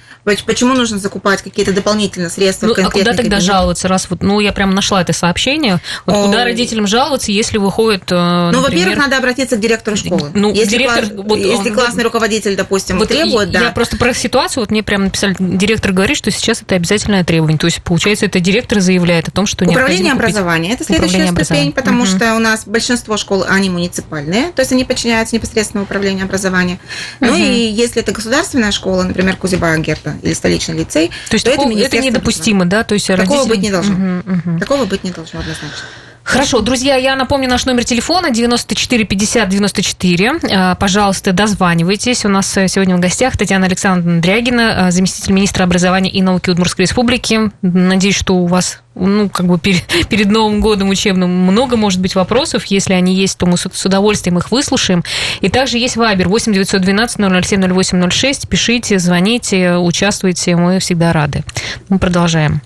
Почему 0.44 0.74
нужно 0.74 0.98
закупать 0.98 1.42
какие-то 1.42 1.72
дополнительные 1.72 2.30
средства? 2.30 2.66
Ну, 2.66 2.72
а 2.72 2.90
куда 2.90 3.12
тогда 3.12 3.22
кабинет? 3.22 3.42
жаловаться, 3.42 3.86
раз 3.86 4.08
вот, 4.10 4.24
ну, 4.24 4.40
я 4.40 4.52
прям 4.52 4.74
нашла 4.74 5.00
это 5.00 5.12
сообщение. 5.12 5.80
Вот 6.04 6.16
О... 6.16 6.26
куда 6.26 6.44
родителям 6.44 6.88
жаловаться, 6.88 7.30
если 7.30 7.58
выходит, 7.58 8.10
э, 8.10 8.50
Ну, 8.52 8.60
во-первых, 8.60 8.96
надо 8.98 9.18
обратиться 9.18 9.56
к 9.56 9.60
директору 9.60 9.96
школы. 9.96 10.30
Ну, 10.34 10.52
если, 10.52 10.70
директор, 10.70 11.06
класс, 11.06 11.26
вот, 11.28 11.38
если 11.38 11.70
классный 11.70 12.02
руководитель, 12.02 12.56
допустим, 12.56 12.98
вот 12.98 13.08
требует, 13.08 13.52
да. 13.52 13.60
Я 13.66 13.70
просто 13.70 13.96
про 13.96 14.12
ситуацию, 14.14 14.62
вот 14.62 14.72
мне 14.72 14.82
прям 14.82 15.04
написали, 15.04 15.36
директор 15.38 15.92
говорит, 15.92 16.16
что 16.16 16.32
сейчас 16.32 16.60
это 16.60 16.74
обязательное 16.74 17.22
требование. 17.22 17.58
То 17.58 17.66
есть, 17.66 17.82
получается, 17.82 18.26
это 18.26 18.40
директор 18.40 18.80
заявляет 18.80 19.28
о 19.28 19.30
том, 19.30 19.46
что 19.46 19.64
Управление 19.64 20.12
образования. 20.12 20.72
Это 20.72 20.84
следующая 20.84 21.30
ступень, 21.30 21.72
потому 21.72 22.02
угу. 22.02 22.10
что 22.10 22.34
у 22.34 22.40
нас 22.40 22.64
большинство 22.66 23.16
школ, 23.16 23.44
они 23.48 23.70
муниципальные, 23.70 24.50
то 24.52 24.60
есть 24.60 24.72
они 24.72 24.84
подчиняются 24.84 25.36
непосредственно 25.36 25.84
управлению 25.84 26.24
образования. 26.24 26.80
Угу. 27.20 27.30
Ну 27.30 27.36
и 27.36 27.66
если 27.68 28.02
это 28.02 28.10
государственная 28.12 28.72
школа, 28.72 29.04
например, 29.04 29.36
Кузибая 29.36 29.78
Герта, 29.78 30.15
или 30.22 30.32
столичный 30.32 30.78
лицей, 30.78 31.10
то 31.28 31.34
есть 31.34 31.44
то 31.44 31.52
такого, 31.52 31.70
это, 31.70 31.96
это 31.96 31.98
недопустимо, 31.98 32.66
да? 32.66 32.84
То 32.84 32.94
есть 32.94 33.06
такого 33.06 33.40
родители... 33.40 33.48
быть 33.48 33.62
не 33.62 33.70
должно. 33.70 33.94
Угу, 33.94 34.50
угу. 34.50 34.58
Такого 34.58 34.84
быть 34.84 35.04
не 35.04 35.10
должно 35.10 35.40
однозначно. 35.40 35.86
Хорошо, 36.26 36.60
друзья, 36.60 36.96
я 36.96 37.14
напомню 37.14 37.48
наш 37.48 37.66
номер 37.66 37.84
телефона 37.84 38.32
94 38.32 39.04
50 39.04 39.48
94. 39.48 40.74
Пожалуйста, 40.78 41.32
дозванивайтесь. 41.32 42.24
У 42.24 42.28
нас 42.28 42.56
э, 42.56 42.66
сегодня 42.66 42.96
в 42.96 43.00
гостях 43.00 43.36
Татьяна 43.36 43.66
Александровна 43.66 44.20
Дрягина, 44.20 44.88
э, 44.88 44.90
заместитель 44.90 45.32
министра 45.32 45.62
образования 45.62 46.10
и 46.10 46.20
науки 46.22 46.50
Удмуртской 46.50 46.84
республики. 46.86 47.52
Надеюсь, 47.62 48.16
что 48.16 48.34
у 48.34 48.46
вас 48.46 48.82
ну, 48.96 49.28
как 49.28 49.46
бы 49.46 49.56
перед, 49.60 49.84
перед 50.08 50.28
Новым 50.28 50.60
годом 50.60 50.88
учебным 50.88 51.30
много, 51.30 51.76
может 51.76 52.00
быть, 52.00 52.16
вопросов. 52.16 52.64
Если 52.64 52.92
они 52.92 53.14
есть, 53.14 53.38
то 53.38 53.46
мы 53.46 53.56
с 53.56 53.86
удовольствием 53.86 54.36
их 54.36 54.50
выслушаем. 54.50 55.04
И 55.42 55.48
также 55.48 55.78
есть 55.78 55.94
Вайбер 55.94 56.28
8 56.28 56.52
912 56.52 57.18
007 57.44 57.72
0806. 57.72 58.48
Пишите, 58.48 58.98
звоните, 58.98 59.76
участвуйте. 59.76 60.56
Мы 60.56 60.80
всегда 60.80 61.12
рады. 61.12 61.44
Мы 61.88 62.00
продолжаем. 62.00 62.62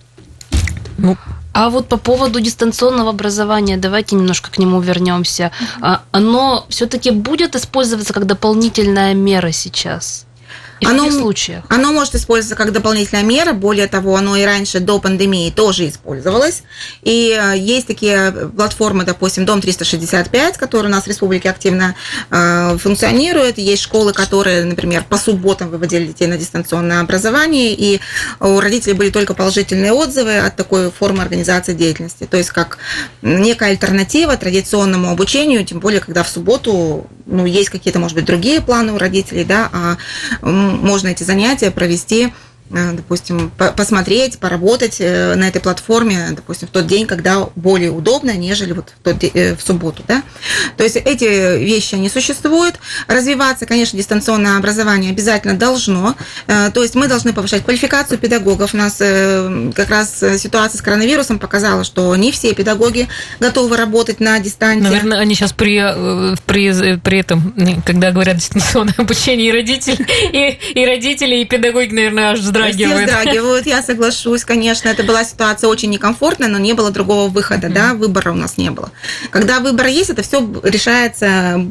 Ну, 0.97 1.19
а 1.53 1.71
вот 1.71 1.89
по 1.89 1.97
поводу 1.97 2.41
дистанционного 2.41 3.11
образования, 3.11 3.77
давайте 3.77 4.17
немножко 4.17 4.51
к 4.51 4.59
нему 4.59 4.81
вернемся. 4.81 5.51
А, 5.81 6.03
оно 6.13 6.67
все-таки 6.69 7.11
будет 7.11 7.57
использоваться 7.57 8.13
как 8.13 8.27
дополнительная 8.27 9.15
мера 9.15 9.53
сейчас? 9.53 10.27
И 10.81 10.87
в 10.87 10.89
каких 10.89 11.13
случаях? 11.13 11.65
Оно 11.69 11.93
может 11.93 12.15
использоваться 12.15 12.57
как 12.57 12.73
дополнительная 12.73 13.23
мера, 13.23 13.53
более 13.53 13.87
того, 13.87 14.17
оно 14.17 14.37
и 14.37 14.45
раньше 14.45 14.81
до 14.81 14.99
пандемии 14.99 15.51
тоже 15.51 15.89
использовалось. 15.89 16.63
И 17.03 17.39
э, 17.39 17.59
есть 17.59 17.87
такие 17.87 18.51
платформы, 18.57 19.05
допустим, 19.05 19.45
Дом 19.45 19.61
365, 19.61 20.57
который 20.57 20.87
у 20.87 20.91
нас 20.91 21.05
в 21.05 21.07
республике 21.07 21.51
активно 21.51 21.95
э, 22.31 22.79
функционирует. 22.79 23.59
Есть 23.59 23.83
школы, 23.83 24.13
которые, 24.13 24.65
например, 24.65 25.05
по 25.09 25.19
субботам 25.19 25.69
выводили 25.69 26.07
детей 26.07 26.27
на 26.27 26.39
дистанционное 26.39 27.01
образование, 27.01 27.75
и 27.75 28.01
у 28.41 28.59
родителей 28.61 28.95
были 28.95 29.11
только 29.11 29.35
положительные 29.35 29.93
отзывы 29.93 30.39
от 30.39 30.57
такой 30.57 30.91
формы 30.91 31.23
организации 31.23 31.75
деятельности. 31.75 32.25
То 32.25 32.39
есть 32.39 32.51
как 32.51 32.79
некая 33.21 33.71
альтернатива 33.71 34.37
традиционному 34.37 35.11
обучению, 35.11 35.65
тем 35.65 35.81
более, 35.81 36.01
когда 36.01 36.23
в 36.23 36.29
субботу 36.29 37.07
ну, 37.27 37.47
есть 37.47 37.71
какие-то, 37.71 37.99
может 37.99 38.17
быть, 38.17 38.25
другие 38.25 38.61
планы 38.61 38.93
у 38.93 38.99
родителей, 38.99 39.45
да, 39.45 39.71
а 39.73 39.97
можно 40.77 41.09
эти 41.09 41.23
занятия 41.23 41.71
провести 41.71 42.33
Э, 42.73 42.93
допустим, 42.93 43.51
посмотреть, 43.77 44.39
поработать 44.39 44.97
э, 45.01 45.35
на 45.35 45.49
этой 45.49 45.61
платформе, 45.61 46.29
допустим, 46.31 46.69
в 46.69 46.71
тот 46.71 46.87
день, 46.87 47.07
когда 47.07 47.49
более 47.57 47.91
удобно, 47.91 48.37
нежели 48.37 48.73
вот 48.73 48.91
в, 48.91 49.03
тот, 49.03 49.25
э, 49.25 49.57
в 49.57 49.61
субботу. 49.61 50.05
Да? 50.07 50.23
То 50.77 50.85
есть 50.85 50.95
эти 50.95 51.59
вещи, 51.59 51.97
они 51.97 52.09
существуют. 52.09 52.79
Развиваться, 53.09 53.67
конечно, 53.67 53.97
дистанционное 53.97 54.57
образование 54.57 55.11
обязательно 55.11 55.55
должно. 55.55 56.15
То 56.47 56.83
есть 56.83 56.95
мы 56.95 57.09
должны 57.09 57.33
повышать 57.33 57.65
квалификацию 57.65 58.19
педагогов. 58.19 58.75
У 58.75 58.77
нас 58.77 58.97
как 58.99 59.91
раз 59.91 60.23
ситуация 60.39 60.79
с 60.79 60.83
коронавирусом 60.83 61.39
показала, 61.39 61.85
что 61.85 62.15
не 62.17 62.31
все 62.33 62.55
педагоги 62.55 63.09
готовы 63.41 63.77
работать 63.77 64.21
на 64.21 64.39
дистанции. 64.39 64.83
Наверное, 64.83 65.19
они 65.19 65.35
сейчас 65.35 65.53
при, 65.53 65.81
при, 66.47 66.97
при 66.99 67.19
этом, 67.19 67.55
когда 67.85 68.11
говорят 68.11 68.37
дистанционное 68.37 68.95
обучение, 68.97 69.49
и 69.49 69.53
родители, 69.53 70.07
и, 70.33 70.81
и 70.81 70.87
родители, 70.87 71.37
и 71.37 71.45
педагоги, 71.45 71.93
наверное, 71.95 72.33
аж 72.33 72.41
вздрагивают. 72.69 73.09
Все 73.09 73.19
вздрагивают, 73.19 73.67
я 73.67 73.83
соглашусь, 73.83 74.45
конечно. 74.45 74.89
Это 74.89 75.03
была 75.03 75.25
ситуация 75.25 75.69
очень 75.69 75.91
некомфортная, 75.91 76.49
но 76.49 76.59
не 76.59 76.73
было 76.73 76.91
другого 76.91 77.29
выхода, 77.29 77.69
mm-hmm. 77.69 77.73
да, 77.73 77.95
выбора 77.95 78.33
у 78.33 78.37
нас 78.37 78.57
не 78.59 78.71
было. 78.71 78.91
Когда 79.31 79.61
выбор 79.61 79.87
есть, 79.87 80.11
это 80.11 80.23
все 80.23 80.47
решается 80.63 81.67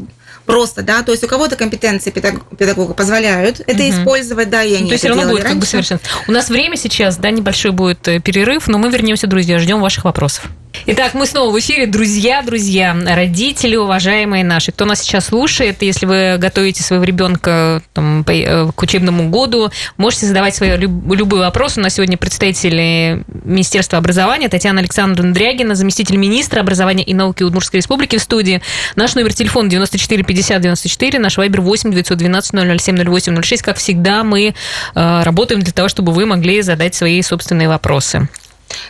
просто, 0.49 0.81
да, 0.81 1.03
то 1.03 1.11
есть 1.11 1.23
у 1.23 1.27
кого-то 1.27 1.55
компетенции 1.55 2.09
педагога 2.09 2.95
позволяют 2.95 3.59
это 3.59 3.83
угу. 3.83 3.91
использовать, 3.91 4.49
да, 4.49 4.63
и 4.63 4.73
они 4.73 4.87
То 4.87 4.93
есть 4.93 5.03
все 5.03 5.09
равно 5.09 5.29
будет 5.29 5.43
раньше. 5.43 5.49
как 5.49 5.59
бы 5.59 5.65
совершенно. 5.67 5.99
У 6.27 6.31
нас 6.31 6.49
время 6.49 6.75
сейчас, 6.75 7.17
да, 7.17 7.29
небольшой 7.29 7.69
будет 7.69 8.07
э, 8.07 8.19
перерыв, 8.19 8.67
но 8.67 8.79
мы 8.79 8.89
вернемся, 8.89 9.27
друзья, 9.27 9.59
ждем 9.59 9.79
ваших 9.79 10.05
вопросов. 10.05 10.45
Итак, 10.85 11.13
мы 11.13 11.25
снова 11.25 11.51
в 11.51 11.59
эфире. 11.59 11.87
Друзья, 11.87 12.41
друзья, 12.41 12.95
родители, 13.05 13.75
уважаемые 13.75 14.43
наши, 14.43 14.71
кто 14.71 14.85
нас 14.85 15.01
сейчас 15.01 15.25
слушает, 15.27 15.81
если 15.81 16.05
вы 16.05 16.37
готовите 16.37 16.83
своего 16.83 17.03
ребенка 17.03 17.81
там, 17.93 18.23
э, 18.27 18.71
к 18.71 18.81
учебному 18.81 19.29
году, 19.29 19.71
можете 19.97 20.25
задавать 20.25 20.55
свои 20.55 20.77
любые 20.77 21.41
вопросы. 21.41 21.79
У 21.79 21.83
нас 21.83 21.95
сегодня 21.95 22.17
представители 22.17 23.23
Министерства 23.43 23.97
образования 23.97 24.49
Татьяна 24.49 24.79
Александровна 24.79 25.33
Дрягина, 25.33 25.75
заместитель 25.75 26.17
министра 26.17 26.61
образования 26.61 27.03
и 27.03 27.13
науки 27.13 27.43
Удмуртской 27.43 27.79
республики 27.79 28.17
в 28.17 28.21
студии. 28.21 28.61
Наш 28.95 29.15
номер 29.15 29.33
телефона 29.33 29.69
94 29.69 30.23
50 30.23 30.61
94, 30.61 31.19
наш 31.19 31.37
вайбер 31.37 31.61
8 31.61 31.91
912 31.91 32.81
007 32.81 33.03
08 33.09 33.41
06. 33.41 33.61
Как 33.61 33.77
всегда, 33.77 34.23
мы 34.23 34.53
э, 34.95 35.23
работаем 35.23 35.61
для 35.61 35.73
того, 35.73 35.89
чтобы 35.89 36.13
вы 36.13 36.25
могли 36.25 36.61
задать 36.61 36.95
свои 36.95 37.21
собственные 37.21 37.67
вопросы. 37.67 38.27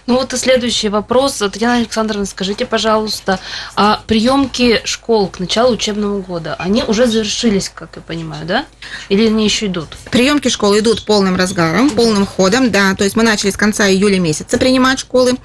Ну 0.07 0.15
вот 0.15 0.33
и 0.33 0.37
следующий 0.37 0.89
вопрос. 0.89 1.33
Татьяна 1.33 1.77
Александровна, 1.77 2.25
скажите, 2.25 2.65
пожалуйста, 2.65 3.39
а 3.75 4.01
приемки 4.07 4.81
школ 4.83 5.27
к 5.27 5.39
началу 5.39 5.73
учебного 5.73 6.21
года, 6.21 6.55
они 6.59 6.83
уже 6.83 7.07
завершились, 7.07 7.69
как 7.73 7.91
я 7.95 8.01
понимаю, 8.01 8.45
да? 8.45 8.65
Или 9.09 9.27
они 9.27 9.43
еще 9.43 9.67
идут? 9.67 9.89
Приемки 10.11 10.47
школ 10.47 10.77
идут 10.77 11.05
полным 11.05 11.35
разгаром, 11.35 11.89
полным 11.89 12.25
ходом, 12.25 12.71
да. 12.71 12.95
То 12.95 13.03
есть 13.03 13.15
мы 13.15 13.23
начали 13.23 13.51
с 13.51 13.57
конца 13.57 13.89
июля 13.89 14.19
месяца 14.19 14.57
принимать 14.57 14.99
школы 14.99 15.35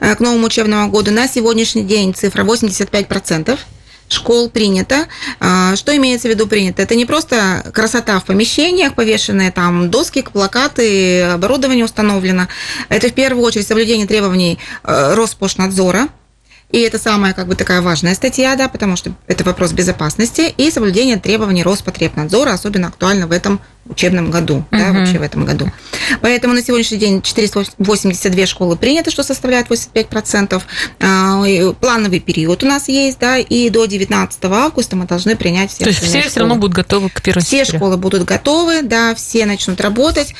э, 0.00 0.14
к 0.14 0.20
новому 0.20 0.46
учебному 0.46 0.90
году. 0.90 1.10
На 1.10 1.28
сегодняшний 1.28 1.82
день 1.82 2.14
цифра 2.14 2.44
85% 2.44 3.58
школ 4.14 4.48
принято. 4.48 5.06
А, 5.40 5.76
что 5.76 5.94
имеется 5.96 6.28
в 6.28 6.30
виду 6.30 6.46
принято? 6.46 6.82
Это 6.82 6.94
не 6.94 7.04
просто 7.04 7.70
красота 7.74 8.18
в 8.20 8.24
помещениях, 8.24 8.94
повешенные 8.94 9.50
там 9.50 9.90
доски, 9.90 10.22
плакаты, 10.22 11.22
оборудование 11.22 11.84
установлено. 11.84 12.48
Это 12.88 13.08
в 13.08 13.12
первую 13.12 13.44
очередь 13.44 13.66
соблюдение 13.66 14.06
требований 14.06 14.58
э, 14.84 15.14
Роспошнадзора, 15.14 16.08
и 16.74 16.80
это 16.80 16.98
самая 16.98 17.34
как 17.34 17.46
бы 17.46 17.54
такая 17.54 17.80
важная 17.80 18.16
статья, 18.16 18.56
да, 18.56 18.68
потому 18.68 18.96
что 18.96 19.12
это 19.28 19.44
вопрос 19.44 19.70
безопасности 19.70 20.52
и 20.56 20.72
соблюдение 20.72 21.18
требований 21.18 21.62
Роспотребнадзора, 21.62 22.52
особенно 22.52 22.88
актуально 22.88 23.28
в 23.28 23.30
этом 23.30 23.60
учебном 23.86 24.32
году, 24.32 24.64
uh-huh. 24.72 24.78
да, 24.78 24.92
вообще 24.92 25.18
в 25.18 25.22
этом 25.22 25.44
году. 25.44 25.70
Поэтому 26.20 26.52
на 26.52 26.64
сегодняшний 26.64 26.98
день 26.98 27.22
482 27.22 28.46
школы 28.46 28.76
приняты, 28.76 29.12
что 29.12 29.22
составляет 29.22 29.68
85%. 29.68 30.62
А, 30.98 31.74
плановый 31.74 32.18
период 32.18 32.64
у 32.64 32.66
нас 32.66 32.88
есть, 32.88 33.20
да, 33.20 33.38
и 33.38 33.70
до 33.70 33.84
19 33.84 34.44
августа 34.46 34.96
мы 34.96 35.06
должны 35.06 35.36
принять 35.36 35.70
все 35.70 35.84
То 35.84 35.90
есть 35.90 36.00
все 36.00 36.08
школы. 36.18 36.28
все 36.28 36.40
равно 36.40 36.56
будут 36.56 36.74
готовы 36.74 37.08
к 37.08 37.20
1 37.20 37.40
Все 37.40 37.64
школы 37.64 37.96
будут 37.98 38.24
готовы, 38.24 38.82
да, 38.82 39.14
все 39.14 39.46
начнут 39.46 39.80
работать. 39.80 40.34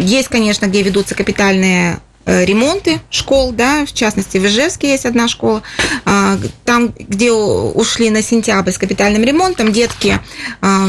Есть, 0.00 0.28
конечно, 0.28 0.66
где 0.66 0.82
ведутся 0.82 1.14
капитальные 1.14 1.98
ремонты 2.26 3.00
школ, 3.10 3.52
да, 3.52 3.84
в 3.84 3.92
частности, 3.92 4.38
в 4.38 4.46
Ижевске 4.46 4.90
есть 4.90 5.06
одна 5.06 5.28
школа, 5.28 5.62
а, 6.04 6.38
там, 6.64 6.94
где 6.98 7.32
ушли 7.32 8.10
на 8.10 8.22
сентябрь 8.22 8.70
с 8.70 8.78
капитальным 8.78 9.24
ремонтом, 9.24 9.72
детки 9.72 10.20
а, 10.60 10.88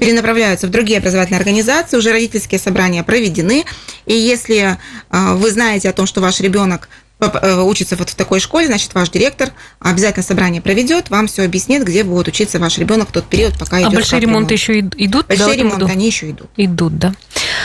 перенаправляются 0.00 0.66
в 0.66 0.70
другие 0.70 0.98
образовательные 0.98 1.38
организации, 1.38 1.96
уже 1.96 2.12
родительские 2.12 2.58
собрания 2.58 3.02
проведены, 3.02 3.64
и 4.06 4.14
если 4.14 4.78
а, 5.10 5.34
вы 5.34 5.50
знаете 5.50 5.88
о 5.88 5.92
том, 5.92 6.06
что 6.06 6.20
ваш 6.20 6.40
ребенок 6.40 6.88
Э, 6.88 7.05
учится 7.18 7.96
вот 7.96 8.10
в 8.10 8.14
такой 8.14 8.40
школе, 8.40 8.66
значит, 8.66 8.94
ваш 8.94 9.08
директор 9.08 9.50
обязательно 9.80 10.22
собрание 10.22 10.60
проведет, 10.60 11.08
вам 11.08 11.28
все 11.28 11.44
объяснит, 11.44 11.82
где 11.82 12.04
будет 12.04 12.28
учиться 12.28 12.58
ваш 12.58 12.76
ребенок 12.78 13.08
в 13.08 13.12
тот 13.12 13.24
период, 13.24 13.58
пока 13.58 13.80
идет. 13.80 13.88
А 13.88 13.94
большие 13.94 14.20
ремонты 14.20 14.54
еще 14.54 14.80
идут? 14.80 15.26
Большие 15.26 15.48
да, 15.48 15.54
ремонты, 15.54 15.86
они 15.86 16.06
еще 16.06 16.30
идут. 16.30 16.50
Идут, 16.56 16.98
да. 16.98 17.14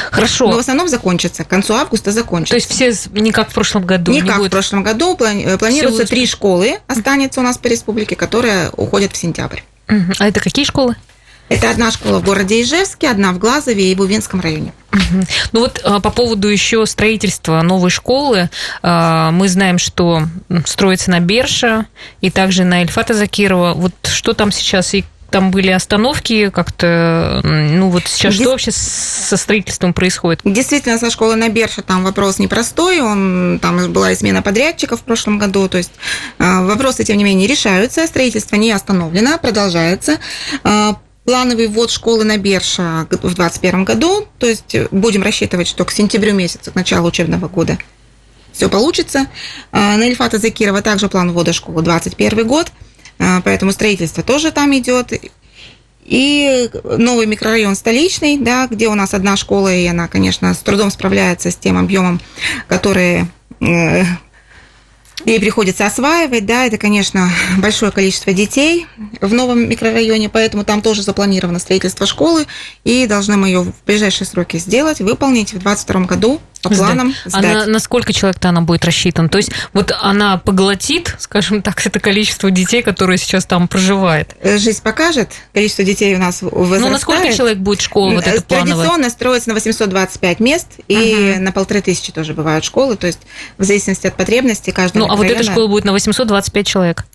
Хорошо. 0.10 0.48
Но 0.48 0.56
в 0.56 0.60
основном 0.60 0.88
закончатся, 0.88 1.44
к 1.44 1.48
концу 1.48 1.74
августа 1.74 2.12
закончатся. 2.12 2.70
То 2.70 2.78
есть 2.80 3.04
все 3.04 3.20
не 3.20 3.32
как 3.32 3.50
в 3.50 3.54
прошлом 3.54 3.86
году? 3.86 4.12
Не, 4.12 4.22
не 4.22 4.28
как 4.28 4.38
будет... 4.38 4.52
в 4.52 4.52
прошлом 4.52 4.84
году. 4.84 5.18
Э, 5.20 5.58
планируется 5.58 6.06
три 6.06 6.26
школы, 6.26 6.80
останется 6.88 7.42
у 7.42 7.44
нас 7.44 7.58
по 7.58 7.68
республике, 7.68 8.16
которые 8.16 8.70
уходят 8.72 9.12
в 9.12 9.18
сентябрь. 9.18 9.60
А 9.88 10.28
это 10.28 10.40
какие 10.40 10.64
школы? 10.64 10.96
Это 11.52 11.70
одна 11.70 11.92
школа 11.92 12.20
в 12.20 12.24
городе 12.24 12.62
Ижевске, 12.62 13.10
одна 13.10 13.34
в 13.34 13.38
Глазове 13.38 13.92
и 13.92 13.96
Бувинском 13.96 14.40
районе. 14.40 14.74
Ну 15.52 15.60
вот 15.60 15.82
а, 15.84 16.00
по 16.00 16.10
поводу 16.10 16.48
еще 16.48 16.86
строительства 16.86 17.62
новой 17.62 17.90
школы, 17.90 18.50
а, 18.82 19.32
мы 19.32 19.50
знаем, 19.50 19.78
что 19.78 20.24
строится 20.66 21.12
на 21.12 21.20
Берша 21.20 21.88
и 22.22 22.30
также 22.30 22.64
на 22.64 22.82
Эльфата 22.82 23.14
Закирова. 23.14 23.74
Вот 23.74 23.94
что 24.06 24.34
там 24.34 24.52
сейчас 24.54 24.94
и 24.94 25.04
там 25.30 25.52
были 25.52 25.72
остановки 25.72 26.50
как-то, 26.50 27.42
ну 27.44 27.90
вот 27.90 28.04
сейчас 28.06 28.36
Дес... 28.36 28.42
что 28.42 28.52
вообще 28.52 28.72
со 28.72 29.36
строительством 29.36 29.94
происходит? 29.94 30.42
Действительно, 30.46 31.00
со 31.00 31.10
школы 31.10 31.36
на 31.36 31.50
Берша 31.50 31.82
там 31.82 32.04
вопрос 32.06 32.40
непростой, 32.40 33.02
он, 33.02 33.60
там 33.62 33.92
была 33.92 34.12
и 34.12 34.16
смена 34.16 34.42
подрядчиков 34.42 35.02
в 35.02 35.04
прошлом 35.04 35.38
году, 35.38 35.68
то 35.68 35.78
есть 35.78 35.92
а, 36.38 36.62
вопросы, 36.62 37.04
тем 37.04 37.18
не 37.18 37.26
менее, 37.26 37.48
решаются, 37.48 38.08
строительство 38.08 38.56
не 38.56 38.72
остановлено, 38.72 39.38
продолжается. 39.38 40.18
Плановый 41.32 41.68
ввод 41.68 41.92
школы 41.92 42.26
на 42.26 42.38
Берша 42.38 43.08
в 43.10 43.20
2021 43.20 43.86
году, 43.86 44.28
то 44.38 44.48
есть 44.48 44.76
будем 44.92 45.24
рассчитывать, 45.24 45.66
что 45.66 45.86
к 45.86 45.92
сентябрю 45.94 46.34
месяцу, 46.34 46.74
к 46.74 46.76
началу 46.76 47.08
учебного 47.08 47.48
года 47.48 47.78
все 48.52 48.68
получится. 48.68 49.28
А, 49.72 49.96
на 49.96 50.10
Ильфата 50.10 50.40
Закирова 50.40 50.82
также 50.82 51.08
план 51.08 51.32
ввода 51.32 51.54
школы 51.54 51.84
2021 51.84 52.46
год, 52.46 52.74
а, 53.18 53.40
поэтому 53.46 53.72
строительство 53.72 54.24
тоже 54.24 54.52
там 54.52 54.78
идет. 54.78 55.14
И 56.04 56.70
новый 56.84 57.28
микрорайон 57.28 57.78
столичный, 57.78 58.38
да, 58.38 58.68
где 58.68 58.90
у 58.90 58.96
нас 58.96 59.14
одна 59.14 59.38
школа, 59.38 59.74
и 59.74 59.88
она, 59.88 60.10
конечно, 60.10 60.54
с 60.54 60.58
трудом 60.58 60.92
справляется 60.92 61.50
с 61.50 61.56
тем 61.56 61.78
объемом, 61.78 62.20
который 62.68 63.28
ей 65.26 65.40
приходится 65.40 65.86
осваивать, 65.86 66.46
да, 66.46 66.66
это, 66.66 66.78
конечно, 66.78 67.30
большое 67.58 67.92
количество 67.92 68.34
детей 68.34 68.88
в 69.20 69.34
новом 69.34 69.70
микрорайоне, 69.70 70.30
поэтому 70.30 70.64
там 70.64 70.82
тоже 70.82 71.04
запланировано 71.04 71.60
строительство 71.60 72.06
школы, 72.06 72.46
и 72.84 73.08
должны 73.08 73.38
мы 73.38 73.48
ее 73.48 73.62
в 73.62 73.74
ближайшие 73.86 74.28
сроки 74.28 74.58
сделать, 74.58 75.00
выполнить 75.00 75.50
в 75.50 75.60
2022 75.60 76.02
году 76.06 76.42
по 76.62 76.70
планам 76.70 77.14
сдать. 77.26 77.44
А 77.44 77.66
на, 77.66 77.80
сколько 77.80 78.14
человек-то 78.14 78.50
она 78.50 78.62
будет 78.62 78.86
рассчитана? 78.86 79.30
То 79.30 79.38
есть 79.38 79.52
вот 79.74 79.92
она 80.02 80.38
поглотит, 80.38 81.16
скажем 81.20 81.62
так, 81.62 81.86
это 81.86 82.00
количество 82.00 82.52
детей, 82.52 82.82
которые 82.82 83.18
сейчас 83.18 83.46
там 83.46 83.68
проживает? 83.68 84.36
Э, 84.42 84.58
жизнь 84.58 84.82
покажет. 84.82 85.32
Количество 85.54 85.84
детей 85.84 86.16
у 86.16 86.20
нас 86.20 86.42
возрастает. 86.42 86.82
Ну, 86.82 86.90
на 86.90 87.00
сколько 87.00 87.34
человек 87.34 87.58
будет 87.60 87.82
школа 87.82 88.16
вот 88.16 88.28
эта 88.28 88.42
плановая? 88.42 88.76
Традиционно 88.76 89.10
строится 89.10 89.50
на 89.50 89.56
825 89.56 90.40
мест, 90.40 90.68
и 90.88 91.34
угу. 91.36 91.44
на 91.44 91.52
полторы 91.52 91.82
тысячи 91.82 92.12
тоже 92.12 92.34
бывают 92.34 92.64
школы, 92.64 92.96
то 92.96 93.08
есть 93.08 93.20
в 93.58 93.64
зависимости 93.64 94.08
от 94.08 94.16
потребностей 94.16 94.72
каждого 94.72 95.08
Ну, 95.08 95.14
а 95.14 95.16
вот 95.16 95.26
эта 95.26 95.44
школа 95.44 95.68
будет 95.68 95.86
на 95.86 95.92
825 95.92 96.68
человек? 96.68 97.06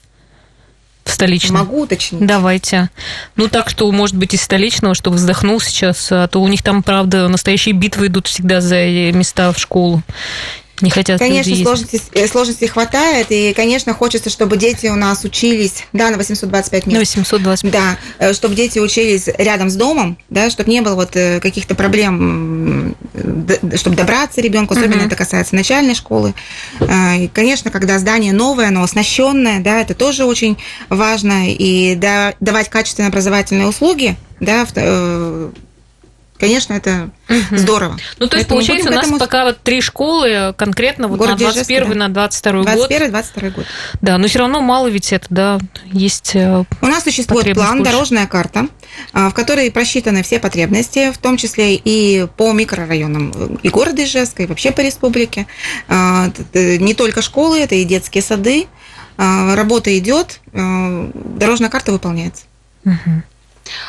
В 1.06 1.12
столичном? 1.12 1.58
Могу 1.58 1.82
уточнить. 1.82 2.26
Давайте. 2.26 2.90
Ну, 3.36 3.48
так 3.48 3.70
что, 3.70 3.90
может 3.92 4.16
быть, 4.16 4.34
из 4.34 4.42
столичного, 4.42 4.94
чтобы 4.94 5.16
вздохнул 5.16 5.60
сейчас, 5.60 6.08
а 6.10 6.26
то 6.26 6.42
у 6.42 6.48
них 6.48 6.62
там, 6.62 6.82
правда, 6.82 7.28
настоящие 7.28 7.74
битвы 7.74 8.08
идут 8.08 8.26
всегда 8.26 8.60
за 8.60 8.84
места 9.12 9.52
в 9.52 9.58
школу 9.58 10.02
не 10.82 10.90
хотят 10.90 11.18
Конечно, 11.18 11.56
сложностей, 11.56 12.02
э, 12.12 12.26
сложностей 12.26 12.66
хватает, 12.66 13.28
и, 13.30 13.54
конечно, 13.54 13.94
хочется, 13.94 14.28
чтобы 14.28 14.56
дети 14.56 14.88
у 14.88 14.94
нас 14.94 15.24
учились, 15.24 15.84
да, 15.92 16.10
на 16.10 16.18
825 16.18 16.86
мест. 16.86 16.94
На 16.94 17.00
825. 17.00 17.72
Да, 17.72 17.96
э, 18.18 18.32
чтобы 18.34 18.54
дети 18.54 18.78
учились 18.78 19.28
рядом 19.38 19.70
с 19.70 19.76
домом, 19.76 20.18
да, 20.28 20.50
чтобы 20.50 20.70
не 20.70 20.82
было 20.82 20.94
вот 20.94 21.16
э, 21.16 21.40
каких-то 21.40 21.74
проблем, 21.74 22.94
чтобы 23.76 23.96
добраться 23.96 24.40
ребенку, 24.40 24.74
особенно 24.74 25.00
uh-huh. 25.00 25.06
это 25.06 25.16
касается 25.16 25.54
начальной 25.54 25.94
школы. 25.94 26.34
И, 26.80 27.30
конечно, 27.32 27.70
когда 27.70 27.98
здание 27.98 28.32
новое, 28.32 28.68
оно 28.68 28.82
оснащенное, 28.82 29.60
да, 29.60 29.80
это 29.80 29.94
тоже 29.94 30.24
очень 30.24 30.58
важно, 30.88 31.44
и 31.48 31.94
давать 32.40 32.68
качественные 32.68 33.08
образовательные 33.08 33.66
услуги, 33.66 34.16
да, 34.40 34.66
конечно, 36.38 36.74
это 36.74 37.10
угу. 37.28 37.56
здорово. 37.56 37.96
Ну, 38.18 38.26
то 38.26 38.36
есть, 38.36 38.48
Поэтому 38.48 38.60
получается, 38.60 38.90
у 38.90 38.92
нас 38.92 39.04
этому... 39.04 39.18
пока 39.18 39.44
вот 39.44 39.58
три 39.62 39.80
школы 39.80 40.54
конкретно 40.56 41.08
вот 41.08 41.18
на 41.18 41.36
21 41.36 41.82
Ижевске, 41.82 41.98
на 41.98 42.08
22 42.08 42.52
год. 42.52 42.64
21 42.64 43.10
22 43.10 43.50
год. 43.50 43.66
Да, 44.00 44.18
но 44.18 44.28
все 44.28 44.38
равно 44.40 44.60
мало 44.60 44.88
ведь 44.88 45.12
это, 45.12 45.26
да, 45.30 45.58
есть 45.92 46.34
э, 46.34 46.64
У 46.80 46.86
нас 46.86 47.04
существует 47.04 47.54
план, 47.54 47.78
больше. 47.78 47.92
дорожная 47.92 48.26
карта, 48.26 48.68
а, 49.12 49.30
в 49.30 49.34
которой 49.34 49.70
просчитаны 49.70 50.22
все 50.22 50.38
потребности, 50.38 51.12
в 51.12 51.18
том 51.18 51.36
числе 51.36 51.74
и 51.74 52.26
по 52.36 52.52
микрорайонам 52.52 53.56
и 53.62 53.68
города 53.68 54.04
Ижевска, 54.04 54.42
и 54.42 54.46
вообще 54.46 54.72
по 54.72 54.80
республике. 54.80 55.46
А, 55.88 56.30
не 56.54 56.94
только 56.94 57.22
школы, 57.22 57.58
это 57.60 57.74
и 57.74 57.84
детские 57.84 58.22
сады. 58.22 58.66
А, 59.18 59.54
работа 59.56 59.96
идет, 59.98 60.40
дорожная 60.52 61.70
карта 61.70 61.92
выполняется. 61.92 62.44
Угу. 62.84 63.22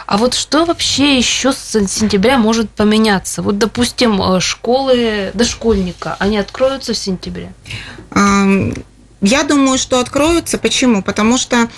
А 0.06 0.18
вот 0.18 0.34
что 0.34 0.66
вообще 0.66 1.18
еще 1.18 1.52
с 1.54 1.72
сентября 1.88 2.38
может 2.38 2.70
поменяться? 2.70 3.42
Вот, 3.42 3.58
допустим, 3.58 4.22
э, 4.22 4.40
школы 4.40 5.32
дошкольника, 5.34 6.16
они 6.20 6.38
откроются 6.38 6.94
в 6.94 6.98
сентябре? 6.98 7.54
Я 8.14 9.44
думаю, 9.44 9.78
что 9.78 10.00
откроются. 10.00 10.58
Почему? 10.58 11.02
Потому 11.02 11.38
что 11.38 11.70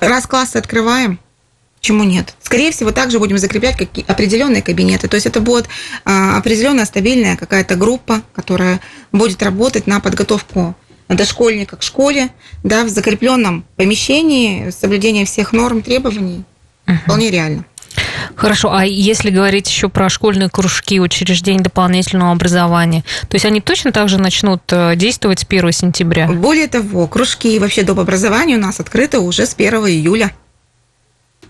раз 0.00 0.26
классы 0.26 0.56
открываем, 0.56 1.18
Почему 1.82 2.04
нет? 2.04 2.32
Скорее 2.40 2.70
всего, 2.70 2.92
также 2.92 3.18
будем 3.18 3.38
закреплять 3.38 3.76
какие 3.76 4.04
определенные 4.06 4.62
кабинеты. 4.62 5.08
То 5.08 5.16
есть 5.16 5.26
это 5.26 5.40
будет 5.40 5.66
а, 6.04 6.36
определенная 6.36 6.84
стабильная 6.84 7.36
какая-то 7.36 7.74
группа, 7.74 8.22
которая 8.34 8.80
будет 9.10 9.42
работать 9.42 9.88
на 9.88 9.98
подготовку 9.98 10.76
дошкольника 11.08 11.76
к 11.76 11.82
школе, 11.82 12.30
да, 12.62 12.84
в 12.84 12.88
закрепленном 12.88 13.64
помещении, 13.76 14.70
соблюдение 14.70 15.24
всех 15.24 15.52
норм, 15.52 15.82
требований, 15.82 16.44
угу. 16.86 16.96
вполне 17.04 17.30
реально. 17.30 17.64
Хорошо, 18.34 18.72
а 18.72 18.84
если 18.84 19.30
говорить 19.30 19.68
еще 19.68 19.88
про 19.88 20.08
школьные 20.08 20.48
кружки, 20.48 21.00
учреждения 21.00 21.60
дополнительного 21.60 22.32
образования, 22.32 23.04
то 23.28 23.34
есть 23.34 23.44
они 23.44 23.60
точно 23.60 23.92
так 23.92 24.08
же 24.08 24.18
начнут 24.18 24.62
э, 24.70 24.96
действовать 24.96 25.40
с 25.40 25.44
1 25.44 25.72
сентября? 25.72 26.28
Более 26.28 26.68
того, 26.68 27.06
кружки 27.06 27.54
и 27.54 27.58
вообще 27.58 27.82
доп. 27.82 27.98
образования 27.98 28.56
у 28.56 28.60
нас 28.60 28.80
открыты 28.80 29.18
уже 29.18 29.46
с 29.46 29.54
1 29.54 29.74
июля. 29.86 30.32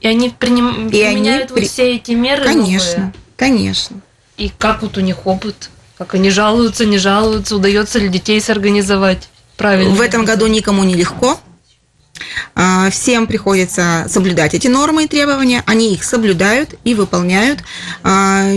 И 0.00 0.08
они 0.08 0.30
приним... 0.30 0.88
и 0.88 0.90
применяют 0.90 1.52
они... 1.52 1.60
вот 1.60 1.70
все 1.70 1.94
эти 1.94 2.12
меры 2.12 2.42
Конечно, 2.42 2.96
новые? 2.96 3.12
конечно. 3.36 4.00
И 4.36 4.50
как 4.58 4.82
вот 4.82 4.98
у 4.98 5.00
них 5.00 5.26
опыт? 5.26 5.70
Как 5.96 6.14
они 6.14 6.30
жалуются, 6.30 6.84
не 6.84 6.98
жалуются? 6.98 7.54
Удается 7.54 8.00
ли 8.00 8.08
детей 8.08 8.40
сорганизовать? 8.40 9.28
Правильно. 9.62 9.94
В 9.94 10.00
этом 10.00 10.24
году 10.24 10.48
никому 10.48 10.82
не 10.82 10.94
легко. 10.94 11.38
А, 12.56 12.90
всем 12.90 13.28
приходится 13.28 14.06
соблюдать 14.08 14.54
эти 14.54 14.66
нормы 14.66 15.04
и 15.04 15.06
требования. 15.06 15.62
Они 15.66 15.94
их 15.94 16.02
соблюдают 16.02 16.74
и 16.82 16.94
выполняют. 16.94 17.60
А, 18.02 18.50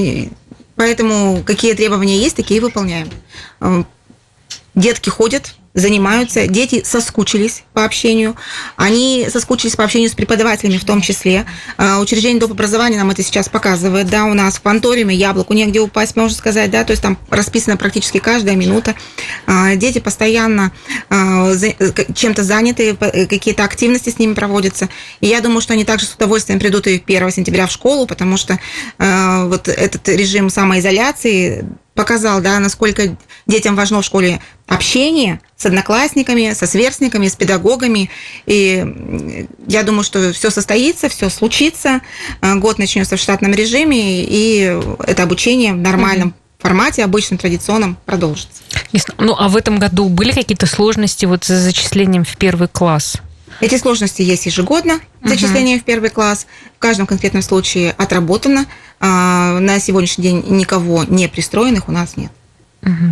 поэтому 0.75 1.43
какие 1.45 1.73
требования 1.73 2.17
есть, 2.17 2.35
такие 2.35 2.59
выполняем. 2.59 3.11
А, 3.59 3.83
детки 4.73 5.09
ходят 5.09 5.53
занимаются, 5.75 6.47
дети 6.47 6.81
соскучились 6.83 7.63
по 7.73 7.83
общению, 7.83 8.35
они 8.77 9.27
соскучились 9.29 9.75
по 9.75 9.83
общению 9.83 10.09
с 10.09 10.13
преподавателями 10.13 10.77
в 10.77 10.85
том 10.85 11.01
числе. 11.01 11.45
А, 11.77 11.99
учреждение 11.99 12.39
доп. 12.39 12.51
образования 12.51 12.97
нам 12.97 13.11
это 13.11 13.21
сейчас 13.21 13.49
показывает, 13.49 14.09
да, 14.09 14.23
у 14.25 14.33
нас 14.33 14.55
в 14.55 14.61
Панториуме 14.61 15.13
яблоку 15.13 15.53
негде 15.53 15.81
упасть, 15.81 16.15
можно 16.15 16.35
сказать, 16.35 16.71
да, 16.71 16.85
то 16.85 16.91
есть 16.91 17.03
там 17.03 17.17
расписана 17.29 17.75
практически 17.75 18.19
каждая 18.19 18.55
минута. 18.55 18.95
А, 19.45 19.75
дети 19.75 19.99
постоянно 19.99 20.71
а, 21.09 21.51
чем-то 22.15 22.43
заняты, 22.43 22.95
какие-то 22.95 23.65
активности 23.65 24.09
с 24.09 24.17
ними 24.17 24.33
проводятся. 24.33 24.87
И 25.19 25.27
я 25.27 25.41
думаю, 25.41 25.59
что 25.59 25.73
они 25.73 25.83
также 25.83 26.05
с 26.05 26.13
удовольствием 26.13 26.59
придут 26.59 26.87
и 26.87 27.03
1 27.05 27.31
сентября 27.31 27.67
в 27.67 27.71
школу, 27.71 28.07
потому 28.07 28.37
что 28.37 28.57
вот 28.97 29.67
этот 29.67 30.07
режим 30.07 30.49
самоизоляции 30.49 31.65
показал, 31.95 32.41
да, 32.41 32.59
насколько 32.59 33.15
детям 33.47 33.75
важно 33.75 34.01
в 34.01 34.05
школе 34.05 34.41
общение 34.67 35.39
с 35.55 35.65
одноклассниками, 35.65 36.53
со 36.53 36.67
сверстниками, 36.67 37.27
с 37.27 37.35
педагогами. 37.35 38.09
И 38.45 39.45
я 39.67 39.83
думаю, 39.83 40.03
что 40.03 40.33
все 40.33 40.51
состоится, 40.51 41.09
все 41.09 41.29
случится. 41.29 42.01
Э, 42.41 42.55
год 42.55 42.77
начнется 42.77 43.15
в 43.15 43.19
штатном 43.19 43.53
режиме, 43.53 44.23
и 44.23 44.79
это 44.99 45.23
обучение 45.23 45.73
в 45.73 45.77
нормальном 45.77 46.29
mm-hmm. 46.29 46.61
формате, 46.61 47.03
обычном, 47.03 47.37
традиционном, 47.37 47.97
продолжится. 48.05 48.61
Ну, 49.17 49.35
а 49.37 49.47
в 49.47 49.55
этом 49.55 49.79
году 49.79 50.09
были 50.09 50.31
какие-то 50.31 50.65
сложности 50.65 51.25
вот 51.25 51.45
с 51.45 51.47
зачислением 51.47 52.25
в 52.25 52.35
первый 52.35 52.67
класс? 52.67 53.17
Эти 53.61 53.77
сложности 53.77 54.21
есть 54.21 54.45
ежегодно, 54.45 54.99
зачисление 55.23 55.77
uh-huh. 55.77 55.81
в 55.81 55.83
первый 55.85 56.09
класс. 56.09 56.45
В 56.75 56.79
каждом 56.79 57.07
конкретном 57.07 57.41
случае 57.41 57.91
отработано. 57.97 58.65
А, 58.99 59.59
на 59.59 59.79
сегодняшний 59.79 60.23
день 60.23 60.45
никого 60.49 61.03
не 61.03 61.27
пристроенных 61.27 61.87
у 61.87 61.91
нас 61.91 62.17
нет. 62.17 62.31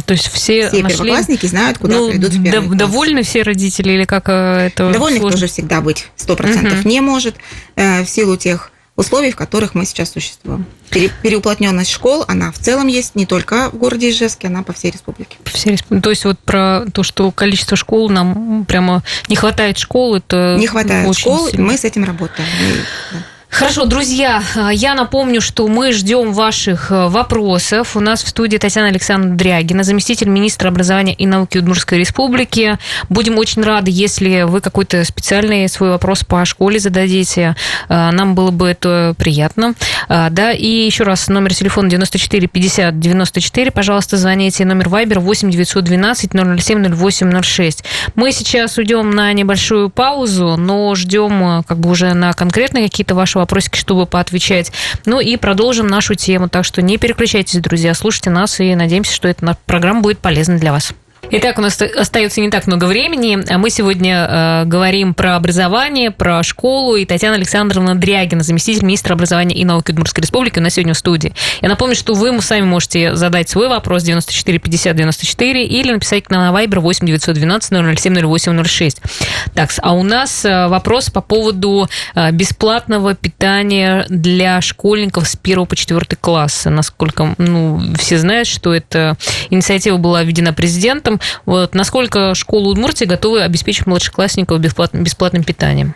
То 0.06 0.14
есть 0.14 0.28
все, 0.28 0.70
все 0.70 0.84
нашли... 0.84 0.98
первоклассники 0.98 1.46
знают, 1.48 1.80
куда 1.80 1.96
ну, 1.96 2.12
придут 2.12 2.32
в 2.34 2.44
первый 2.44 2.78
Довольны 2.78 3.22
класс. 3.22 3.28
все 3.28 3.42
родители 3.42 3.94
или 3.94 4.04
как 4.06 4.30
э, 4.30 4.68
это 4.68 4.92
Довольных 4.92 5.22
сложно? 5.22 5.40
тоже 5.40 5.52
всегда 5.52 5.82
быть 5.82 6.10
сто 6.16 6.36
процентов 6.36 6.82
угу. 6.82 6.90
не 6.90 7.02
может 7.02 7.38
э, 7.76 8.04
в 8.04 8.10
силу 8.10 8.38
тех 8.38 8.72
условий, 8.96 9.32
в 9.32 9.36
которых 9.36 9.74
мы 9.76 9.86
сейчас 9.86 10.12
существуем. 10.12 10.66
Переуплотненность 10.90 11.90
школ, 11.92 12.24
она 12.28 12.52
в 12.52 12.60
целом 12.60 12.88
есть 12.88 13.16
не 13.16 13.26
только 13.26 13.70
в 13.72 13.78
городе 13.78 14.10
Ижевске, 14.12 14.48
она 14.48 14.62
по 14.64 14.74
всей 14.74 14.92
республике. 14.92 15.38
По 15.44 15.50
всей 15.50 15.72
республике. 15.72 16.04
То 16.04 16.10
есть 16.12 16.26
вот 16.26 16.40
про 16.40 16.86
то, 16.94 17.02
что 17.04 17.32
количество 17.32 17.76
школ 17.76 18.10
нам 18.10 18.66
прямо 18.66 19.04
не 19.28 19.36
хватает 19.36 19.78
школ, 19.78 20.16
это 20.16 20.58
Не 20.60 20.68
хватает 20.68 21.16
школ, 21.18 21.50
сильно. 21.50 21.66
мы 21.66 21.78
с 21.78 21.84
этим 21.84 22.04
работаем. 22.04 22.48
да. 23.12 23.20
Хорошо, 23.54 23.86
друзья, 23.86 24.42
я 24.72 24.96
напомню, 24.96 25.40
что 25.40 25.68
мы 25.68 25.94
ждем 25.94 26.34
ваших 26.34 26.92
э, 26.92 27.08
вопросов. 27.08 27.96
У 27.96 28.00
нас 28.00 28.24
в 28.24 28.28
студии 28.28 28.58
Татьяна 28.58 28.88
Александровна 28.88 29.38
Дрягина, 29.38 29.84
заместитель 29.84 30.28
министра 30.28 30.70
образования 30.70 31.14
и 31.14 31.28
науки 31.28 31.60
Удмуртской 31.60 32.00
республики. 32.00 32.80
Будем 33.10 33.38
очень 33.38 33.62
рады, 33.62 33.92
если 33.94 34.42
вы 34.42 34.60
какой-то 34.60 35.06
специальный 35.06 35.70
свой 35.70 35.92
вопрос 35.92 36.24
по 36.24 36.44
школе 36.46 36.80
зададите. 36.80 37.56
Э, 37.90 38.10
нам 38.10 38.34
было 38.34 38.50
бы 38.50 38.68
это 38.68 39.14
приятно. 39.20 39.76
Э, 40.10 40.30
да, 40.32 40.52
и 40.52 40.68
еще 40.68 41.04
раз, 41.04 41.28
номер 41.28 41.54
телефона 41.54 41.92
94 41.92 42.48
50 42.48 43.00
94, 43.00 43.70
пожалуйста, 43.70 44.18
звоните. 44.18 44.66
Номер 44.66 44.88
Viber 44.88 45.20
8 45.20 45.52
912 45.52 46.32
007 46.32 46.96
0806. 46.96 47.84
Мы 48.16 48.32
сейчас 48.32 48.80
уйдем 48.80 49.12
на 49.12 49.32
небольшую 49.32 49.92
паузу, 49.92 50.58
но 50.58 50.96
ждем 50.96 51.64
как 51.68 51.78
бы 51.78 51.92
уже 51.92 52.16
на 52.16 52.34
конкретные 52.34 52.86
какие-то 52.86 53.14
ваши 53.14 53.43
вопросики, 53.44 53.78
чтобы 53.78 54.06
поотвечать. 54.06 54.72
Ну 55.06 55.20
и 55.20 55.38
продолжим 55.38 55.88
нашу 55.88 56.16
тему. 56.16 56.50
Так 56.50 56.66
что 56.66 56.82
не 56.82 56.98
переключайтесь, 56.98 57.60
друзья, 57.60 57.94
слушайте 57.94 58.30
нас 58.30 58.60
и 58.60 58.76
надеемся, 58.76 59.14
что 59.14 59.28
эта 59.28 59.58
программа 59.66 60.02
будет 60.02 60.20
полезна 60.20 60.58
для 60.58 60.72
вас. 60.72 60.94
Итак, 61.32 61.58
у 61.58 61.62
нас 61.62 61.82
остается 61.82 62.42
не 62.42 62.50
так 62.50 62.68
много 62.68 62.86
времени. 62.86 63.40
Мы 63.58 63.70
сегодня 63.70 64.28
э, 64.30 64.66
говорим 64.66 65.14
про 65.14 65.36
образование, 65.36 66.12
про 66.12 66.44
школу. 66.44 66.96
И 66.96 67.06
Татьяна 67.06 67.36
Александровна 67.36 67.96
Дрягина, 67.96 68.44
заместитель 68.44 68.84
министра 68.84 69.14
образования 69.14 69.56
и 69.56 69.66
науки 69.66 69.92
Удмуртской 69.92 70.22
республики, 70.22 70.60
у 70.60 70.62
нас 70.62 70.74
сегодня 70.74 70.94
в 70.94 70.98
студии. 70.98 71.34
Я 71.62 71.70
напомню, 71.70 71.96
что 71.96 72.14
вы 72.14 72.40
сами 72.42 72.66
можете 72.66 73.16
задать 73.16 73.50
свой 73.50 73.68
вопрос 73.68 74.04
94 74.04 74.60
50 74.60 74.96
94 74.96 75.66
или 75.66 75.92
написать 75.92 76.30
на 76.30 76.52
Viber 76.52 76.80
8 76.80 77.08
912 77.08 78.00
007 78.00 78.28
08 78.28 78.64
06. 78.64 79.02
Так, 79.56 79.72
а 79.82 79.94
у 79.94 80.04
нас 80.04 80.46
э, 80.46 80.68
вопрос 80.68 81.10
по 81.10 81.22
поводу 81.22 81.90
э, 82.16 82.32
бесплатного 82.32 83.16
питания 83.16 84.06
для 84.10 84.62
школьников 84.62 85.28
с 85.28 85.38
1 85.42 85.66
по 85.66 85.76
4 85.76 86.00
класса. 86.20 86.70
Насколько 86.70 87.34
ну, 87.38 87.82
все 87.98 88.20
знают, 88.20 88.48
что 88.48 88.74
эта 88.74 89.18
инициатива 89.50 89.98
была 89.98 90.24
введена 90.24 90.54
президентом, 90.54 91.13
вот, 91.46 91.76
насколько 91.76 92.36
школы 92.36 92.70
Удмуртии 92.72 93.06
готовы 93.06 93.42
обеспечить 93.42 93.86
младшеклассников 93.86 94.60
бесплатным, 94.60 95.04
бесплатным 95.04 95.44
питанием? 95.44 95.96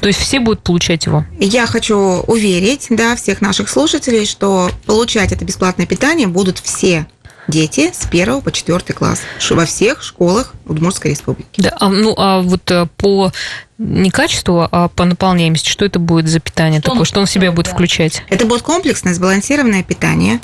То 0.00 0.08
есть 0.08 0.20
все 0.20 0.40
будут 0.40 0.62
получать 0.62 1.06
его? 1.06 1.24
Я 1.38 1.66
хочу 1.66 1.96
уверить 2.26 2.86
да, 2.90 3.16
всех 3.16 3.40
наших 3.40 3.68
слушателей, 3.68 4.26
что 4.26 4.70
получать 4.86 5.32
это 5.32 5.44
бесплатное 5.44 5.86
питание 5.86 6.26
будут 6.26 6.58
все 6.58 7.06
дети 7.48 7.90
с 7.92 8.06
1 8.06 8.42
по 8.42 8.52
4 8.52 8.78
класс 8.94 9.22
во 9.50 9.64
всех 9.64 10.02
школах 10.02 10.54
Удмуртской 10.66 11.12
республики. 11.12 11.60
Да, 11.62 11.74
а, 11.80 11.88
ну 11.88 12.14
а 12.16 12.40
вот 12.40 12.70
э, 12.70 12.86
по 12.96 13.32
не 13.78 14.10
качеству, 14.10 14.68
а 14.70 14.88
по 14.88 15.04
наполняемости, 15.04 15.68
что 15.68 15.84
это 15.84 15.98
будет 15.98 16.28
за 16.28 16.40
питание 16.40 16.80
что 16.80 16.90
такое, 16.90 17.04
что 17.04 17.20
он 17.20 17.26
в 17.26 17.30
себя 17.30 17.50
будет 17.50 17.66
да. 17.66 17.72
включать? 17.72 18.22
Это 18.28 18.44
будет 18.44 18.62
комплексное 18.62 19.14
сбалансированное 19.14 19.82
питание, 19.82 20.40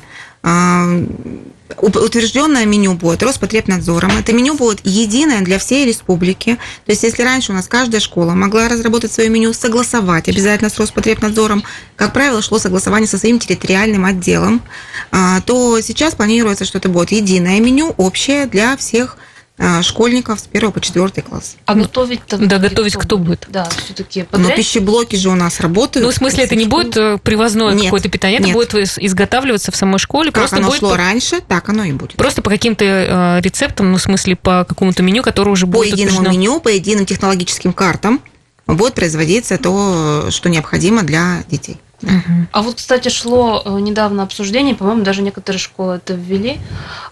утвержденное 1.82 2.64
меню 2.66 2.94
будет 2.94 3.22
Роспотребнадзором. 3.22 4.16
Это 4.18 4.32
меню 4.32 4.54
будет 4.54 4.80
единое 4.84 5.42
для 5.42 5.58
всей 5.58 5.86
республики. 5.86 6.58
То 6.86 6.92
есть, 6.92 7.02
если 7.02 7.22
раньше 7.22 7.52
у 7.52 7.54
нас 7.54 7.68
каждая 7.68 8.00
школа 8.00 8.32
могла 8.32 8.68
разработать 8.68 9.12
свое 9.12 9.28
меню, 9.28 9.52
согласовать 9.52 10.28
обязательно 10.28 10.70
с 10.70 10.78
Роспотребнадзором, 10.78 11.64
как 11.96 12.12
правило, 12.12 12.42
шло 12.42 12.58
согласование 12.58 13.08
со 13.08 13.18
своим 13.18 13.38
территориальным 13.38 14.04
отделом, 14.04 14.62
а, 15.10 15.40
то 15.42 15.80
сейчас 15.80 16.14
планируется, 16.14 16.64
что 16.64 16.78
это 16.78 16.88
будет 16.88 17.12
единое 17.12 17.60
меню, 17.60 17.94
общее 17.96 18.46
для 18.46 18.76
всех 18.76 19.16
а, 19.16 19.33
школьников 19.82 20.40
с 20.40 20.48
1 20.52 20.72
по 20.72 20.80
4 20.80 21.08
класс. 21.22 21.56
А 21.64 21.74
готовить-то? 21.74 22.38
Да, 22.38 22.58
готовить 22.58 22.96
кто 22.96 23.18
будет? 23.18 23.46
Да, 23.48 23.68
все-таки 23.84 24.26
Но 24.32 24.50
пищеблоки 24.50 25.16
же 25.16 25.28
у 25.30 25.34
нас 25.34 25.60
работают. 25.60 26.04
Ну, 26.04 26.12
в 26.12 26.14
смысле, 26.14 26.44
это 26.44 26.56
не 26.56 26.66
будет 26.66 26.96
э, 26.96 27.18
привозное 27.18 27.78
какое-то 27.78 28.08
питание, 28.08 28.40
это 28.40 28.50
будет 28.50 28.74
изготавливаться 28.74 29.70
в 29.70 29.76
самой 29.76 29.98
школе. 29.98 30.32
Как 30.32 30.42
просто 30.42 30.56
оно 30.56 30.68
будет 30.68 30.78
шло 30.80 30.90
по... 30.90 30.96
раньше, 30.96 31.40
так 31.40 31.68
оно 31.68 31.84
и 31.84 31.92
будет. 31.92 32.14
Просто 32.14 32.42
по 32.42 32.50
каким-то 32.50 32.84
э, 32.84 33.40
рецептам, 33.42 33.92
ну, 33.92 33.98
в 33.98 34.02
смысле, 34.02 34.36
по 34.36 34.64
какому-то 34.68 35.02
меню, 35.02 35.22
которое 35.22 35.52
уже 35.52 35.66
будет 35.66 35.90
По 35.90 35.94
единому 35.94 36.20
утверждено. 36.20 36.30
меню, 36.30 36.60
по 36.60 36.68
единым 36.68 37.06
технологическим 37.06 37.72
картам 37.72 38.20
будет 38.66 38.94
производиться 38.94 39.58
то, 39.58 40.28
что 40.30 40.48
необходимо 40.48 41.02
для 41.02 41.44
детей. 41.48 41.78
Угу. 42.04 42.46
А 42.52 42.62
вот, 42.62 42.76
кстати, 42.76 43.08
шло 43.08 43.62
э, 43.64 43.80
недавно 43.80 44.22
обсуждение, 44.22 44.74
по-моему, 44.74 45.02
даже 45.02 45.22
некоторые 45.22 45.60
школы 45.60 45.96
это 45.96 46.14
ввели, 46.14 46.60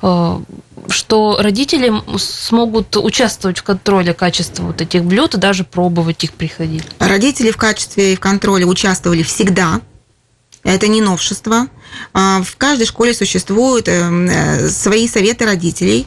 э, 0.02 0.38
что 0.88 1.37
родители 1.40 1.92
смогут 2.18 2.96
участвовать 2.96 3.59
в 3.59 3.62
контроле 3.62 4.12
качества 4.14 4.64
вот 4.64 4.81
этих 4.81 5.05
блюд 5.05 5.35
и 5.35 5.38
даже 5.38 5.64
пробовать 5.64 6.24
их 6.24 6.33
приходить. 6.33 6.85
Родители 6.98 7.50
в 7.50 7.57
качестве 7.57 8.12
и 8.12 8.16
в 8.16 8.20
контроле 8.20 8.64
участвовали 8.66 9.22
всегда. 9.22 9.81
Это 10.64 10.87
не 10.87 11.00
новшество. 11.00 11.66
А, 12.12 12.40
в 12.42 12.57
каждой 12.57 12.87
школе 12.87 13.14
существуют 13.14 13.88
э, 13.88 14.68
свои 14.68 15.09
советы 15.09 15.44
родителей, 15.44 16.07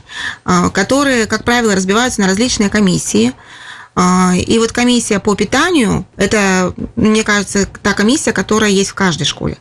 которые, 0.74 1.26
как 1.26 1.44
правило, 1.44 1.76
разбиваются 1.76 2.22
на 2.22 2.28
различные 2.28 2.70
комиссии. 2.70 3.34
А, 3.96 4.34
и 4.36 4.60
вот 4.60 4.72
комиссия 4.72 5.20
по 5.20 5.36
питанию, 5.36 6.06
это, 6.18 6.74
мне 6.96 7.24
кажется, 7.24 7.68
та 7.82 7.94
комиссия, 7.94 8.34
которая 8.34 8.70
есть 8.70 8.92
в 8.92 8.96
каждой 8.96 9.24
школе. 9.24 9.58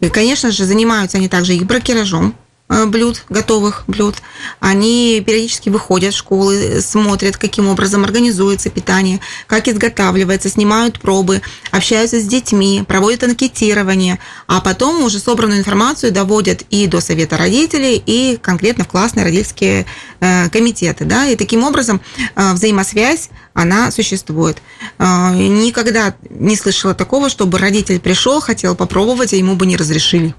И, 0.00 0.08
конечно 0.08 0.50
же, 0.50 0.64
занимаются 0.64 1.18
они 1.18 1.28
также 1.28 1.54
и 1.54 1.64
бракеражом, 1.64 2.34
Э, 2.34 2.49
блюд, 2.86 3.24
готовых 3.28 3.84
блюд. 3.88 4.16
Они 4.60 5.22
периодически 5.26 5.68
выходят 5.68 6.14
в 6.14 6.16
школы, 6.16 6.80
смотрят, 6.80 7.36
каким 7.36 7.68
образом 7.68 8.04
организуется 8.04 8.70
питание, 8.70 9.20
как 9.46 9.66
изготавливается, 9.68 10.48
снимают 10.48 11.00
пробы, 11.00 11.42
общаются 11.72 12.20
с 12.20 12.24
детьми, 12.24 12.84
проводят 12.86 13.24
анкетирование, 13.24 14.20
а 14.46 14.60
потом 14.60 15.02
уже 15.02 15.18
собранную 15.18 15.58
информацию 15.60 16.12
доводят 16.12 16.62
и 16.70 16.86
до 16.86 17.00
совета 17.00 17.36
родителей, 17.36 18.00
и 18.04 18.38
конкретно 18.40 18.84
в 18.84 18.88
классные 18.88 19.24
родительские 19.24 19.86
э, 20.20 20.48
комитеты. 20.50 21.04
Да? 21.04 21.26
И 21.26 21.34
таким 21.36 21.64
образом 21.64 22.00
э, 22.36 22.52
взаимосвязь, 22.52 23.30
она 23.52 23.90
существует. 23.90 24.62
Никогда 24.98 26.14
не 26.30 26.54
слышала 26.56 26.94
такого, 26.94 27.28
чтобы 27.28 27.58
родитель 27.58 27.98
пришел, 27.98 28.40
хотел 28.40 28.76
попробовать, 28.76 29.32
а 29.32 29.36
ему 29.36 29.56
бы 29.56 29.66
не 29.66 29.76
разрешили. 29.76 30.34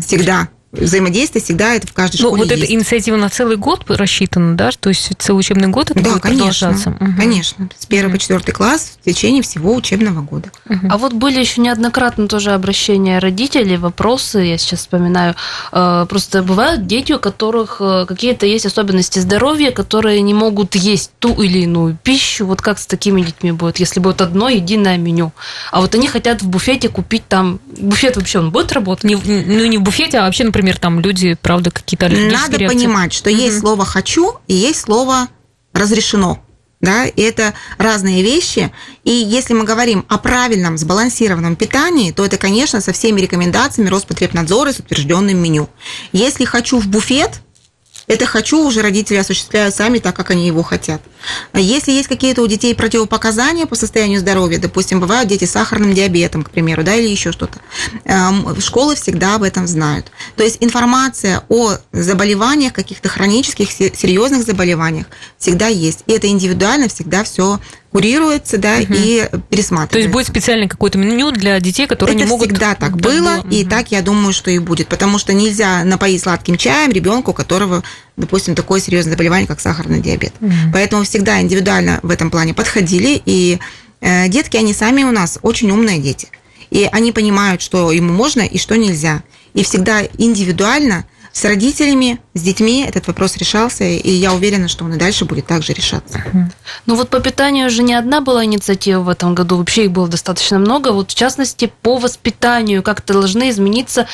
Всегда 0.00 0.48
взаимодействие 0.72 1.42
всегда 1.42 1.74
это 1.74 1.86
в 1.86 1.92
каждой 1.92 2.22
ну, 2.22 2.28
школе 2.28 2.42
вот 2.42 2.50
есть. 2.50 2.64
эта 2.64 2.72
инициатива 2.72 3.16
на 3.16 3.28
целый 3.28 3.56
год 3.56 3.84
рассчитана, 3.88 4.56
да? 4.56 4.70
То 4.80 4.88
есть 4.88 5.12
целый 5.18 5.40
учебный 5.40 5.68
год 5.68 5.90
это 5.90 6.02
да, 6.02 6.10
будет 6.10 6.22
конечно, 6.22 6.68
продолжаться? 6.68 6.96
конечно. 7.16 7.68
С 7.78 7.86
1 7.86 8.06
угу. 8.06 8.12
по 8.12 8.18
4 8.18 8.40
класс 8.52 8.94
в 9.00 9.04
течение 9.04 9.42
всего 9.42 9.74
учебного 9.74 10.22
года. 10.22 10.50
Угу. 10.68 10.86
А 10.88 10.96
вот 10.96 11.12
были 11.12 11.40
еще 11.40 11.60
неоднократно 11.60 12.26
тоже 12.26 12.52
обращения 12.52 13.18
родителей, 13.18 13.76
вопросы, 13.76 14.38
я 14.38 14.56
сейчас 14.56 14.80
вспоминаю. 14.80 15.34
Э, 15.72 16.06
просто 16.08 16.42
бывают 16.42 16.86
дети, 16.86 17.12
у 17.12 17.18
которых 17.18 17.76
э, 17.80 18.06
какие-то 18.08 18.46
есть 18.46 18.64
особенности 18.64 19.18
здоровья, 19.18 19.72
которые 19.72 20.22
не 20.22 20.32
могут 20.32 20.74
есть 20.74 21.10
ту 21.18 21.42
или 21.42 21.60
иную 21.60 21.98
пищу. 22.02 22.46
Вот 22.46 22.62
как 22.62 22.78
с 22.78 22.86
такими 22.86 23.20
детьми 23.20 23.52
будет, 23.52 23.78
если 23.78 24.00
будет 24.00 24.22
одно 24.22 24.48
единое 24.48 24.96
меню? 24.96 25.32
А 25.70 25.82
вот 25.82 25.94
они 25.94 26.08
хотят 26.08 26.40
в 26.40 26.48
буфете 26.48 26.88
купить 26.88 27.28
там... 27.28 27.60
Буфет 27.78 28.16
вообще 28.16 28.38
он 28.38 28.50
будет 28.50 28.72
работать? 28.72 29.04
Не, 29.04 29.16
ну, 29.16 29.66
не 29.66 29.76
в 29.76 29.82
буфете, 29.82 30.18
а 30.18 30.22
вообще, 30.22 30.44
например, 30.44 30.61
например, 30.62 30.78
там 30.78 31.00
люди, 31.00 31.36
правда, 31.40 31.70
какие-то 31.70 32.08
Надо 32.08 32.56
реакции. 32.56 32.66
понимать, 32.68 33.12
что 33.12 33.30
угу. 33.30 33.38
есть 33.38 33.58
слово 33.58 33.84
«хочу» 33.84 34.36
и 34.46 34.54
есть 34.54 34.80
слово 34.80 35.28
«разрешено». 35.72 36.42
Да, 36.80 37.06
и 37.06 37.20
это 37.22 37.54
разные 37.78 38.24
вещи. 38.24 38.72
И 39.04 39.12
если 39.12 39.54
мы 39.54 39.62
говорим 39.62 40.04
о 40.08 40.18
правильном 40.18 40.76
сбалансированном 40.76 41.54
питании, 41.54 42.10
то 42.10 42.24
это, 42.24 42.38
конечно, 42.38 42.80
со 42.80 42.92
всеми 42.92 43.20
рекомендациями 43.20 43.88
Роспотребнадзора 43.88 44.72
с 44.72 44.80
утвержденным 44.80 45.38
меню. 45.38 45.68
Если 46.10 46.44
хочу 46.44 46.80
в 46.80 46.88
буфет, 46.88 47.40
это 48.12 48.26
хочу 48.26 48.62
уже 48.62 48.82
родители 48.82 49.16
осуществляют 49.16 49.74
сами 49.74 49.98
так, 49.98 50.14
как 50.14 50.30
они 50.30 50.46
его 50.46 50.62
хотят. 50.62 51.00
Если 51.54 51.92
есть 51.92 52.08
какие-то 52.08 52.42
у 52.42 52.46
детей 52.46 52.74
противопоказания 52.74 53.64
по 53.64 53.74
состоянию 53.74 54.20
здоровья, 54.20 54.58
допустим, 54.58 55.00
бывают 55.00 55.28
дети 55.28 55.46
с 55.46 55.52
сахарным 55.52 55.94
диабетом, 55.94 56.42
к 56.42 56.50
примеру, 56.50 56.82
да, 56.82 56.94
или 56.94 57.08
еще 57.08 57.32
что-то, 57.32 57.58
эм, 58.04 58.60
школы 58.60 58.96
всегда 58.96 59.36
об 59.36 59.44
этом 59.44 59.66
знают. 59.66 60.12
То 60.36 60.44
есть 60.44 60.58
информация 60.60 61.42
о 61.48 61.78
заболеваниях, 61.92 62.74
каких-то 62.74 63.08
хронических, 63.08 63.70
серьезных 63.70 64.44
заболеваниях 64.44 65.06
всегда 65.38 65.68
есть. 65.68 66.00
И 66.06 66.12
это 66.12 66.26
индивидуально 66.26 66.88
всегда 66.88 67.24
все 67.24 67.60
курируется, 67.92 68.56
да, 68.56 68.78
угу. 68.78 68.94
и 68.94 69.28
пересматривается. 69.50 69.92
То 69.92 69.98
есть 69.98 70.10
будет 70.10 70.26
специальное 70.26 70.66
какое-то 70.66 70.98
меню 70.98 71.30
для 71.30 71.60
детей, 71.60 71.86
которые 71.86 72.16
Это 72.16 72.24
не 72.24 72.28
могут... 72.28 72.46
Это 72.46 72.54
всегда 72.54 72.74
так 72.74 72.96
было, 72.96 73.40
угу. 73.40 73.48
и 73.50 73.64
так, 73.64 73.92
я 73.92 74.00
думаю, 74.00 74.32
что 74.32 74.50
и 74.50 74.58
будет, 74.58 74.88
потому 74.88 75.18
что 75.18 75.34
нельзя 75.34 75.84
напоить 75.84 76.22
сладким 76.22 76.56
чаем 76.56 76.90
ребенку, 76.90 77.32
у 77.32 77.34
которого, 77.34 77.84
допустим, 78.16 78.54
такое 78.54 78.80
серьезное 78.80 79.12
заболевание, 79.12 79.46
как 79.46 79.60
сахарный 79.60 80.00
диабет. 80.00 80.32
Угу. 80.40 80.52
Поэтому 80.72 81.04
всегда 81.04 81.40
индивидуально 81.40 82.00
в 82.02 82.10
этом 82.10 82.30
плане 82.30 82.54
подходили, 82.54 83.20
и 83.26 83.58
э, 84.00 84.28
детки, 84.28 84.56
они 84.56 84.72
сами 84.72 85.04
у 85.04 85.12
нас 85.12 85.38
очень 85.42 85.70
умные 85.70 85.98
дети, 85.98 86.28
и 86.70 86.88
они 86.90 87.12
понимают, 87.12 87.60
что 87.60 87.92
ему 87.92 88.14
можно 88.14 88.40
и 88.40 88.56
что 88.56 88.76
нельзя, 88.76 89.22
и 89.52 89.62
всегда 89.62 90.02
индивидуально 90.16 91.04
с 91.32 91.44
родителями, 91.44 92.20
с 92.34 92.42
детьми 92.42 92.84
этот 92.86 93.06
вопрос 93.06 93.36
решался, 93.36 93.84
и 93.84 94.10
я 94.10 94.34
уверена, 94.34 94.68
что 94.68 94.84
он 94.84 94.94
и 94.94 94.98
дальше 94.98 95.24
будет 95.24 95.46
также 95.46 95.72
решаться. 95.72 96.22
Ну 96.86 96.94
вот 96.94 97.08
по 97.08 97.20
питанию 97.20 97.66
уже 97.66 97.82
не 97.82 97.94
одна 97.94 98.20
была 98.20 98.44
инициатива 98.44 99.00
в 99.00 99.08
этом 99.08 99.34
году, 99.34 99.56
вообще 99.56 99.84
их 99.84 99.92
было 99.92 100.08
достаточно 100.08 100.58
много. 100.58 100.92
Вот 100.92 101.10
в 101.10 101.14
частности 101.14 101.72
по 101.82 101.98
воспитанию 101.98 102.82
как-то 102.82 103.14
должны 103.14 103.50
измениться 103.50 104.06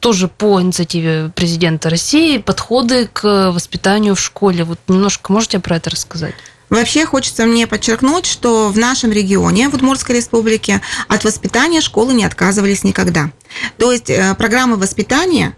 тоже 0.00 0.28
по 0.28 0.60
инициативе 0.60 1.30
президента 1.34 1.90
России 1.90 2.38
подходы 2.38 3.08
к 3.12 3.52
воспитанию 3.52 4.14
в 4.14 4.20
школе. 4.20 4.64
Вот 4.64 4.78
немножко 4.88 5.32
можете 5.32 5.60
про 5.60 5.76
это 5.76 5.90
рассказать? 5.90 6.34
Вообще 6.70 7.06
хочется 7.06 7.46
мне 7.46 7.66
подчеркнуть, 7.66 8.26
что 8.26 8.68
в 8.68 8.76
нашем 8.76 9.10
регионе, 9.10 9.68
в 9.68 9.74
Удмуртской 9.74 10.16
республике, 10.16 10.82
от 11.08 11.24
воспитания 11.24 11.80
школы 11.80 12.12
не 12.12 12.24
отказывались 12.24 12.84
никогда. 12.84 13.30
То 13.78 13.90
есть 13.90 14.10
э, 14.10 14.34
программы 14.34 14.76
воспитания 14.76 15.56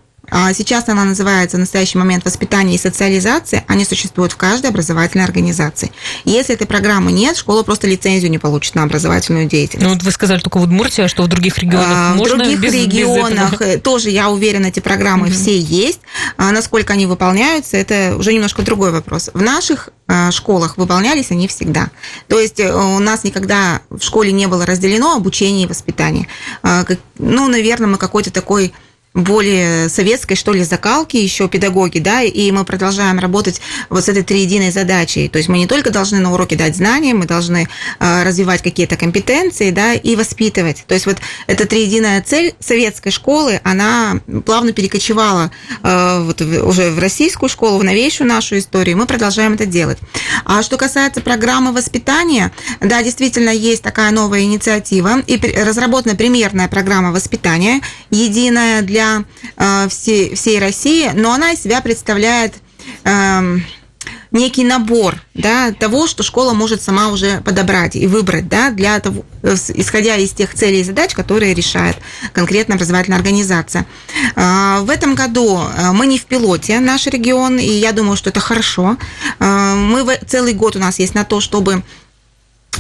сейчас 0.53 0.89
она 0.89 1.05
называется 1.05 1.57
в 1.57 1.61
настоящий 1.61 1.99
момент 1.99 2.25
«Воспитание 2.25 2.77
и 2.77 2.79
социализация». 2.79 3.65
Они 3.67 3.85
существуют 3.85 4.33
в 4.33 4.37
каждой 4.37 4.71
образовательной 4.71 5.25
организации. 5.25 5.93
Если 6.25 6.55
этой 6.55 6.67
программы 6.67 7.13
нет, 7.13 7.37
школа 7.37 7.63
просто 7.63 7.87
лицензию 7.87 8.31
не 8.31 8.39
получит 8.39 8.75
на 8.75 8.83
образовательную 8.83 9.47
деятельность. 9.47 9.87
Ну, 9.87 9.95
вот 9.95 10.03
вы 10.03 10.11
сказали 10.11 10.41
только 10.41 10.59
в 10.59 10.63
Удмуртии, 10.63 11.03
а 11.03 11.09
что 11.09 11.23
в 11.23 11.29
других 11.29 11.59
регионах 11.59 11.89
а, 11.91 12.15
можно 12.15 12.37
В 12.37 12.39
других 12.39 12.61
без, 12.61 12.73
регионах 12.75 13.53
без 13.53 13.61
этого? 13.61 13.81
тоже, 13.81 14.11
я 14.11 14.31
уверена, 14.31 14.67
эти 14.67 14.81
программы 14.81 15.27
угу. 15.27 15.33
все 15.33 15.59
есть. 15.59 16.01
А 16.37 16.53
насколько 16.53 16.93
они 16.93 17.07
выполняются, 17.07 17.77
это 17.77 18.17
уже 18.17 18.33
немножко 18.33 18.63
другой 18.63 18.93
вопрос. 18.93 19.31
В 19.35 19.43
наших 19.43 19.91
а, 20.07 20.31
школах 20.31 20.77
выполнялись 20.77 21.31
они 21.31 21.49
всегда. 21.49 21.91
То 22.29 22.39
есть 22.39 22.61
э, 22.61 22.73
у 22.73 22.99
нас 22.99 23.25
никогда 23.25 23.81
в 23.91 24.01
школе 24.01 24.33
не 24.33 24.47
было 24.47 24.67
разделено 24.67 25.15
обучение 25.15 25.65
и 25.65 25.67
воспитание. 25.67 26.27
А, 26.63 26.85
ну, 27.19 27.49
наверное, 27.49 27.89
мы 27.89 27.97
какой-то 27.97 28.31
такой 28.31 28.73
более 29.13 29.89
советской, 29.89 30.37
что 30.37 30.53
ли, 30.53 30.63
закалки 30.63 31.17
еще 31.17 31.49
педагоги, 31.49 31.99
да, 31.99 32.23
и 32.23 32.51
мы 32.53 32.65
продолжаем 32.65 33.19
работать 33.19 33.61
вот 33.89 34.05
с 34.05 34.09
этой 34.09 34.23
триединой 34.23 34.71
задачей. 34.71 35.29
То 35.29 35.39
есть 35.39 35.49
мы 35.49 35.59
не 35.59 35.67
только 35.67 35.91
должны 35.91 36.21
на 36.21 36.33
уроке 36.33 36.55
дать 36.55 36.77
знания, 36.77 37.13
мы 37.13 37.27
должны 37.27 37.69
э, 37.99 38.23
развивать 38.23 38.63
какие-то 38.63 38.97
компетенции, 38.97 39.73
да, 39.73 39.95
и 39.95 40.15
воспитывать. 40.15 40.85
То 40.87 40.95
есть 40.95 41.07
вот 41.07 41.17
эта 41.49 41.67
триединая 41.67 42.23
цель 42.23 42.55
советской 42.61 43.11
школы, 43.11 43.61
она 43.65 44.21
плавно 44.47 44.73
перекочевала 44.73 45.51
э, 45.83 46.23
вот 46.23 46.41
уже 46.41 46.93
в 46.93 46.99
российскую 47.01 47.49
школу, 47.49 47.79
в 47.79 47.85
новейшую 47.85 48.29
нашу 48.29 48.59
историю, 48.59 48.97
мы 48.97 49.07
продолжаем 49.07 49.55
это 49.55 49.67
делать. 49.67 49.99
А 50.45 50.63
что 50.63 50.77
касается 50.77 51.21
программы 51.21 51.73
воспитания, 51.73 52.53
да, 52.81 53.03
действительно 53.03 53.51
есть 53.51 53.83
такая 53.83 54.13
новая 54.13 54.43
инициатива, 54.43 55.19
и 55.27 55.37
разработана 55.61 56.15
примерная 56.15 56.69
программа 56.69 57.11
воспитания, 57.11 57.81
единая 58.11 58.83
для 58.83 59.00
для 59.01 59.25
э, 59.57 59.89
всей, 59.89 60.35
всей 60.35 60.59
России, 60.59 61.11
но 61.15 61.33
она 61.33 61.53
из 61.53 61.63
себя 61.63 61.81
представляет 61.81 62.55
э, 63.05 63.57
некий 64.31 64.65
набор 64.65 65.17
да, 65.35 65.73
того, 65.73 66.07
что 66.07 66.23
школа 66.23 66.53
может 66.53 66.83
сама 66.83 67.09
уже 67.09 67.41
подобрать 67.41 67.97
и 67.97 68.07
выбрать, 68.07 68.49
да, 68.49 68.71
для 68.71 68.99
того, 69.01 69.25
исходя 69.43 70.17
из 70.17 70.31
тех 70.31 70.55
целей 70.55 70.81
и 70.81 70.85
задач, 70.85 71.15
которые 71.15 71.55
решает 71.55 71.97
конкретно 72.33 72.75
образовательная 72.75 73.19
организация. 73.19 73.87
А, 74.37 74.81
в 74.83 74.91
этом 74.91 75.15
году 75.15 75.59
э, 75.59 75.93
мы 75.93 76.07
не 76.07 76.19
в 76.19 76.27
пилоте, 76.27 76.79
наш 76.81 77.07
регион, 77.07 77.59
и 77.59 77.67
я 77.67 77.93
думаю, 77.93 78.17
что 78.17 78.31
это 78.31 78.41
хорошо. 78.41 78.97
Мы 79.39 80.19
целый 80.27 80.53
год 80.53 80.77
у 80.77 80.79
нас 80.79 80.99
есть 80.99 81.15
на 81.15 81.25
то, 81.25 81.41
чтобы 81.41 81.83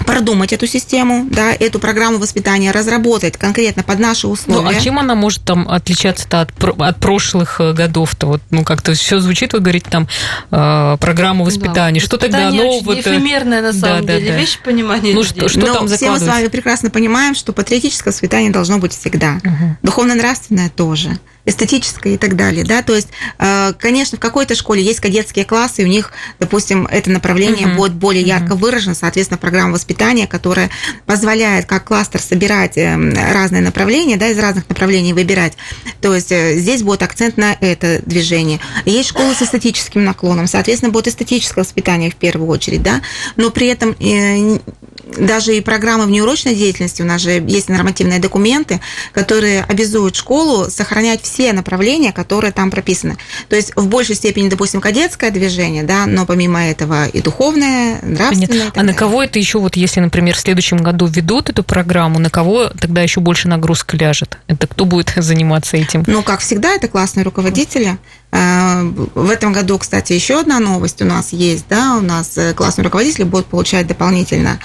продумать 0.07 0.53
эту 0.53 0.66
систему, 0.66 1.26
да, 1.31 1.53
эту 1.53 1.79
программу 1.79 2.18
воспитания, 2.18 2.70
разработать 2.70 3.37
конкретно 3.37 3.83
под 3.83 3.98
наши 3.98 4.26
условия. 4.26 4.62
Ну, 4.62 4.68
а 4.68 4.81
чем 4.81 4.98
она 4.98 5.14
может 5.14 5.42
там 5.42 5.68
отличаться 5.68 6.26
от, 6.31 6.50
от 6.62 6.96
прошлых 6.98 7.61
э, 7.61 7.72
годов-то? 7.72 8.26
Вот, 8.26 8.42
ну, 8.50 8.64
как-то 8.64 8.94
все 8.94 9.20
звучит, 9.20 9.53
вы 9.53 9.61
говорите, 9.61 9.87
там, 9.90 10.09
э, 10.50 10.96
программа 11.00 11.44
воспитания. 11.44 12.00
Да, 12.00 12.07
что 12.07 12.16
тогда 12.16 12.50
нового? 12.50 12.92
Это 12.92 13.16
эфемерная, 13.16 13.62
на 13.62 13.72
самом 13.72 14.07
да, 14.07 14.14
деле, 14.14 14.31
да, 14.31 14.33
да. 14.33 14.40
вещь 14.40 14.59
понимания 14.64 15.14
Ну, 15.14 15.24
что, 15.24 15.48
что 15.48 15.72
там 15.72 15.88
все 15.88 16.11
мы 16.11 16.18
с 16.18 16.26
вами 16.26 16.48
прекрасно 16.48 16.90
понимаем, 16.90 17.35
что 17.35 17.53
патриотическое 17.53 18.12
воспитание 18.12 18.50
должно 18.50 18.79
быть 18.79 18.92
всегда. 18.92 19.40
Угу. 19.44 19.76
Духовно-нравственное 19.83 20.70
тоже 20.70 21.18
эстетическое 21.44 22.14
и 22.14 22.16
так 22.16 22.37
далее, 22.37 22.64
да, 22.64 22.83
то 22.83 22.94
есть, 22.94 23.09
э, 23.38 23.72
конечно, 23.79 24.18
в 24.18 24.20
какой-то 24.20 24.55
школе 24.55 24.83
есть 24.83 25.00
кадетские 25.00 25.44
классы, 25.44 25.83
и 25.83 25.85
у 25.85 25.88
них, 25.88 26.12
допустим, 26.38 26.87
это 26.87 27.11
направление 27.11 27.66
uh-huh. 27.66 27.76
будет 27.76 27.92
более 27.94 28.22
ярко 28.22 28.55
uh-huh. 28.55 28.59
выражено, 28.59 28.94
соответственно, 28.94 29.38
программа 29.38 29.72
воспитания, 29.72 30.26
которая 30.26 30.70
позволяет 31.07 31.66
как 31.66 31.85
кластер 31.85 32.20
собирать 32.20 32.76
эм, 32.76 33.12
разные 33.14 33.62
направления, 33.62 34.16
да, 34.16 34.29
из 34.29 34.38
разных 34.38 34.68
направлений 34.68 35.12
выбирать, 35.12 35.55
то 36.00 36.14
есть 36.14 36.33
э, 36.33 36.57
здесь 36.59 36.83
будет 36.83 37.03
акцент 37.03 37.37
на 37.37 37.57
это 37.61 38.00
движение. 38.05 38.61
Есть 38.85 39.11
школы 39.11 39.35
с 39.35 39.42
эстетическим 39.42 40.05
наклоном, 40.05 40.46
соответственно, 40.46 40.92
будет 40.92 41.09
эстетическое 41.09 41.64
воспитание 41.64 42.11
в 42.11 42.16
первую 42.16 42.48
очередь, 42.48 42.83
да, 42.83 43.00
но 43.37 43.50
при 43.50 43.66
этом 43.68 43.96
э, 43.98 44.59
даже 45.05 45.57
и 45.57 45.61
программы 45.61 46.07
внеурочной 46.07 46.55
деятельности, 46.55 47.03
у 47.03 47.05
нас 47.05 47.21
же 47.21 47.33
есть 47.47 47.69
нормативные 47.69 48.19
документы, 48.19 48.81
которые 49.13 49.65
обязуют 49.65 50.17
школу 50.17 50.71
сохранять 50.71 51.23
все 51.23 51.53
направления, 51.53 52.13
которые 52.13 52.53
там 52.53 52.71
прописаны. 52.71 53.17
То 53.49 53.57
есть 53.57 53.73
в 53.77 53.87
большей 53.89 54.15
степени, 54.15 54.49
допустим, 54.49 54.81
кадетское 54.81 55.31
движение, 55.31 55.83
да, 55.83 56.07
но 56.07 56.27
помимо 56.27 56.65
этого 56.65 57.07
и 57.07 57.21
духовное, 57.21 58.01
нравственное. 58.03 58.69
И 58.69 58.71
а 58.75 58.83
на 58.83 58.95
кого 58.95 59.23
это 59.23 59.39
еще, 59.39 59.59
вот 59.59 59.77
если, 59.77 60.01
например, 60.01 60.35
в 60.35 60.41
следующем 60.41 60.79
году 60.79 61.07
ведут 61.07 61.51
эту 61.51 61.63
программу, 61.63 62.19
на 62.19 62.31
кого 62.31 62.69
тогда 62.69 63.03
еще 63.03 63.21
больше 63.21 63.49
нагрузка 63.49 63.97
ляжет? 63.97 64.39
Это 64.47 64.67
кто 64.67 64.85
будет 64.85 65.13
заниматься 65.17 65.77
этим? 65.77 66.05
Ну, 66.07 66.23
как 66.23 66.41
всегда, 66.41 66.75
это 66.75 66.89
классные 66.89 67.25
руководители. 67.25 67.99
Э, 68.33 68.83
в 69.15 69.31
этом 69.31 69.53
году, 69.53 69.79
кстати, 69.79 70.13
еще 70.13 70.41
одна 70.41 70.61
новость 70.61 71.03
у 71.03 71.05
нас 71.05 71.33
есть, 71.33 71.67
да, 71.69 71.97
у 71.97 72.01
нас 72.01 72.37
э, 72.39 72.55
классные 72.55 72.85
руководители 72.85 73.25
будут 73.25 73.47
получать 73.47 73.87
дополнительно 73.87 74.59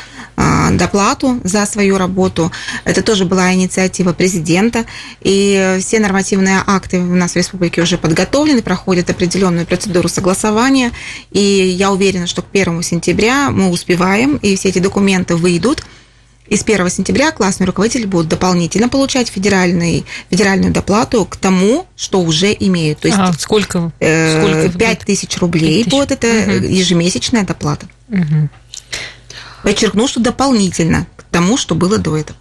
доплату 0.72 1.40
за 1.44 1.66
свою 1.66 1.98
работу. 1.98 2.52
Это 2.84 3.02
тоже 3.02 3.26
была 3.26 3.54
инициатива 3.54 4.14
президента. 4.14 4.86
И 5.22 5.78
все 5.80 6.00
нормативные 6.00 6.62
акты 6.66 7.00
у 7.00 7.16
нас 7.16 7.34
в 7.34 7.36
республике 7.36 7.82
уже 7.82 7.98
подготовлены, 7.98 8.62
проходят 8.62 9.10
определенную 9.10 9.66
процедуру 9.66 10.10
согласования. 10.10 10.92
И 11.32 11.40
я 11.40 11.92
уверена, 11.92 12.28
что 12.28 12.42
к 12.42 12.48
1 12.52 12.82
сентября 12.84 13.50
мы 13.52 13.70
успеваем, 13.70 14.38
и 14.38 14.56
все 14.56 14.70
эти 14.70 14.80
документы 14.80 15.36
выйдут. 15.36 15.86
И 16.48 16.58
с 16.58 16.64
1 16.64 16.90
сентября 16.90 17.32
классный 17.32 17.66
руководитель 17.66 18.06
будет 18.06 18.28
дополнительно 18.28 18.88
получать 18.88 19.30
федеральный, 19.30 20.06
федеральную 20.30 20.72
доплату 20.72 21.26
к 21.26 21.38
тому, 21.38 21.88
что 21.96 22.22
уже 22.22 22.56
имеют. 22.60 23.00
То 23.00 23.08
есть 23.08 23.18
а, 23.20 23.34
сколько? 23.34 23.92
Э, 24.00 24.42
сколько 24.42 24.78
5 24.78 25.00
тысяч 25.00 25.38
рублей 25.40 25.84
5 25.84 25.92
будет 25.92 26.12
это 26.12 26.28
угу. 26.28 26.66
ежемесячная 26.68 27.44
доплата. 27.44 27.88
Угу. 28.10 28.50
Подчеркну, 29.66 30.08
что 30.08 30.20
дополнительно 30.20 31.08
к 31.18 31.24
тому, 31.24 31.58
что 31.58 31.74
было 31.74 31.98
до 31.98 32.16
этого. 32.16 32.38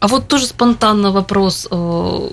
А 0.00 0.08
вот 0.08 0.26
тоже 0.26 0.46
спонтанно 0.46 1.12
вопрос. 1.12 1.68
Э, 1.70 2.28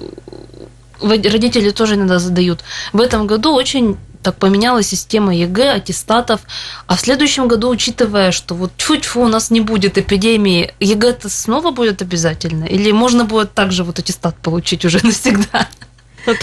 родители 1.01 1.69
тоже 1.69 1.93
иногда 1.93 2.17
задают. 2.17 2.63
В 2.93 2.99
этом 2.99 3.27
году 3.27 3.53
очень 3.53 3.95
так 4.23 4.35
поменялась 4.37 4.87
система 4.87 5.35
ЕГЭ, 5.35 5.73
аттестатов. 5.75 6.41
А 6.87 6.95
в 6.95 6.99
следующем 7.01 7.47
году, 7.47 7.69
учитывая, 7.69 8.31
что 8.31 8.55
вот 8.55 8.71
тьфу-тьфу, 8.75 9.21
у 9.21 9.27
нас 9.27 9.51
не 9.51 9.61
будет 9.61 9.99
эпидемии, 9.99 10.73
ЕГЭ-то 10.79 11.29
снова 11.29 11.69
будет 11.69 12.01
обязательно? 12.01 12.63
Или 12.63 12.91
можно 12.91 13.25
будет 13.25 13.53
также 13.53 13.83
вот 13.83 13.99
аттестат 13.99 14.35
получить 14.37 14.83
уже 14.83 14.99
навсегда? 15.03 15.67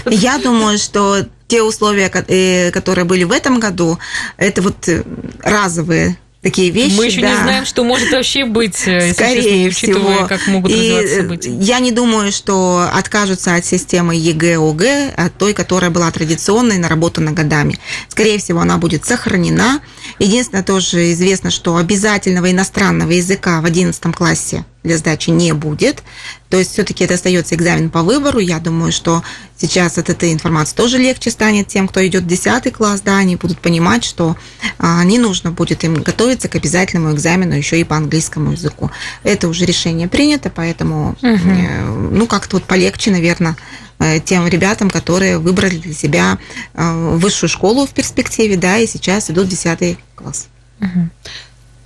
Я 0.05 0.37
думаю, 0.37 0.77
что 0.77 1.25
те 1.49 1.61
условия, 1.61 2.09
э, 2.09 2.71
которые 2.71 3.03
были 3.03 3.25
в 3.25 3.31
этом 3.33 3.59
году, 3.59 3.99
это 4.37 4.61
вот 4.61 4.87
э, 4.87 5.03
разовые 5.43 6.17
такие 6.41 6.71
вещи. 6.71 6.95
Мы 6.97 7.05
еще 7.05 7.21
да. 7.21 7.29
не 7.29 7.43
знаем, 7.43 7.65
что 7.65 7.83
может 7.83 8.11
вообще 8.11 8.45
быть, 8.45 8.81
э, 8.85 9.13
Скорее 9.13 9.69
всего. 9.69 10.25
как 10.27 10.47
могут 10.47 10.71
и 10.71 10.75
развиваться 10.75 11.15
события. 11.17 11.57
Я 11.59 11.79
не 11.79 11.91
думаю, 11.91 12.31
что 12.31 12.89
откажутся 12.93 13.55
от 13.55 13.65
системы 13.65 14.15
ЕГЭ, 14.15 14.57
ОГЭ, 14.57 15.13
от 15.15 15.37
той, 15.37 15.53
которая 15.53 15.91
была 15.91 16.09
традиционной, 16.11 16.77
наработана 16.77 17.31
годами. 17.31 17.79
Скорее 18.09 18.39
всего, 18.39 18.59
она 18.61 18.77
будет 18.77 19.05
сохранена. 19.05 19.81
Единственное, 20.19 20.63
тоже 20.63 21.11
известно, 21.13 21.51
что 21.51 21.77
обязательного 21.77 22.51
иностранного 22.51 23.11
языка 23.11 23.61
в 23.61 23.65
11 23.65 24.15
классе 24.15 24.65
для 24.83 24.97
сдачи 24.97 25.29
не 25.29 25.53
будет. 25.53 26.03
То 26.49 26.57
есть 26.57 26.71
все-таки 26.71 27.03
это 27.03 27.13
остается 27.13 27.55
экзамен 27.55 27.89
по 27.89 28.01
выбору. 28.03 28.39
Я 28.39 28.59
думаю, 28.59 28.91
что 28.91 29.23
сейчас 29.57 29.97
от 29.97 30.09
этой 30.09 30.33
информации 30.33 30.75
тоже 30.75 30.97
легче 30.97 31.31
станет 31.31 31.67
тем, 31.67 31.87
кто 31.87 32.05
идет 32.05 32.23
в 32.23 32.27
10 32.27 32.73
класс, 32.73 33.01
да, 33.01 33.17
они 33.17 33.35
будут 33.35 33.59
понимать, 33.59 34.03
что 34.03 34.35
а, 34.79 35.03
не 35.03 35.19
нужно 35.19 35.51
будет 35.51 35.83
им 35.83 35.95
готовиться 35.95 36.49
к 36.49 36.55
обязательному 36.55 37.13
экзамену 37.13 37.53
еще 37.53 37.79
и 37.79 37.83
по 37.83 37.95
английскому 37.95 38.51
языку. 38.51 38.91
Это 39.23 39.47
уже 39.47 39.65
решение 39.65 40.07
принято, 40.07 40.49
поэтому, 40.49 41.15
угу. 41.21 42.09
ну, 42.11 42.25
как-то 42.27 42.57
вот 42.57 42.65
полегче, 42.65 43.11
наверное, 43.11 43.55
э, 43.99 44.19
тем 44.19 44.47
ребятам, 44.47 44.89
которые 44.89 45.37
выбрали 45.37 45.77
для 45.77 45.93
себя 45.93 46.37
э, 46.73 47.15
высшую 47.17 47.49
школу 47.49 47.85
в 47.85 47.91
перспективе, 47.91 48.57
да, 48.57 48.77
и 48.79 48.87
сейчас 48.87 49.29
идут 49.29 49.45
в 49.45 49.49
10 49.49 49.97
класс. 50.15 50.47
Угу 50.81 51.09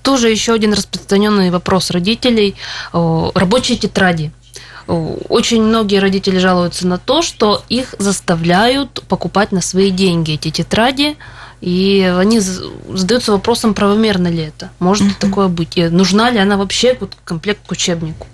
тоже 0.05 0.29
еще 0.29 0.53
один 0.53 0.71
распространенный 0.71 1.49
вопрос 1.49 1.89
родителей 1.89 2.55
рабочие 2.93 3.77
тетради. 3.77 4.31
Очень 4.87 5.63
многие 5.63 5.99
родители 5.99 6.37
жалуются 6.37 6.85
на 6.85 6.99
то, 6.99 7.23
что 7.23 7.63
их 7.69 7.95
заставляют 7.97 9.03
покупать 9.07 9.51
на 9.51 9.61
свои 9.61 9.89
деньги 9.89 10.33
эти 10.33 10.51
тетради, 10.51 11.17
и 11.59 12.13
они 12.19 12.39
задаются 12.39 13.31
вопросом, 13.31 13.73
правомерно 13.73 14.27
ли 14.27 14.43
это, 14.43 14.69
может 14.77 15.07
ли 15.07 15.13
такое 15.19 15.47
быть, 15.47 15.75
и 15.75 15.89
нужна 15.89 16.29
ли 16.29 16.37
она 16.37 16.55
вообще 16.55 16.95
вот 16.99 17.17
комплект 17.25 17.61
к 17.65 17.71
учебнику. 17.71 18.27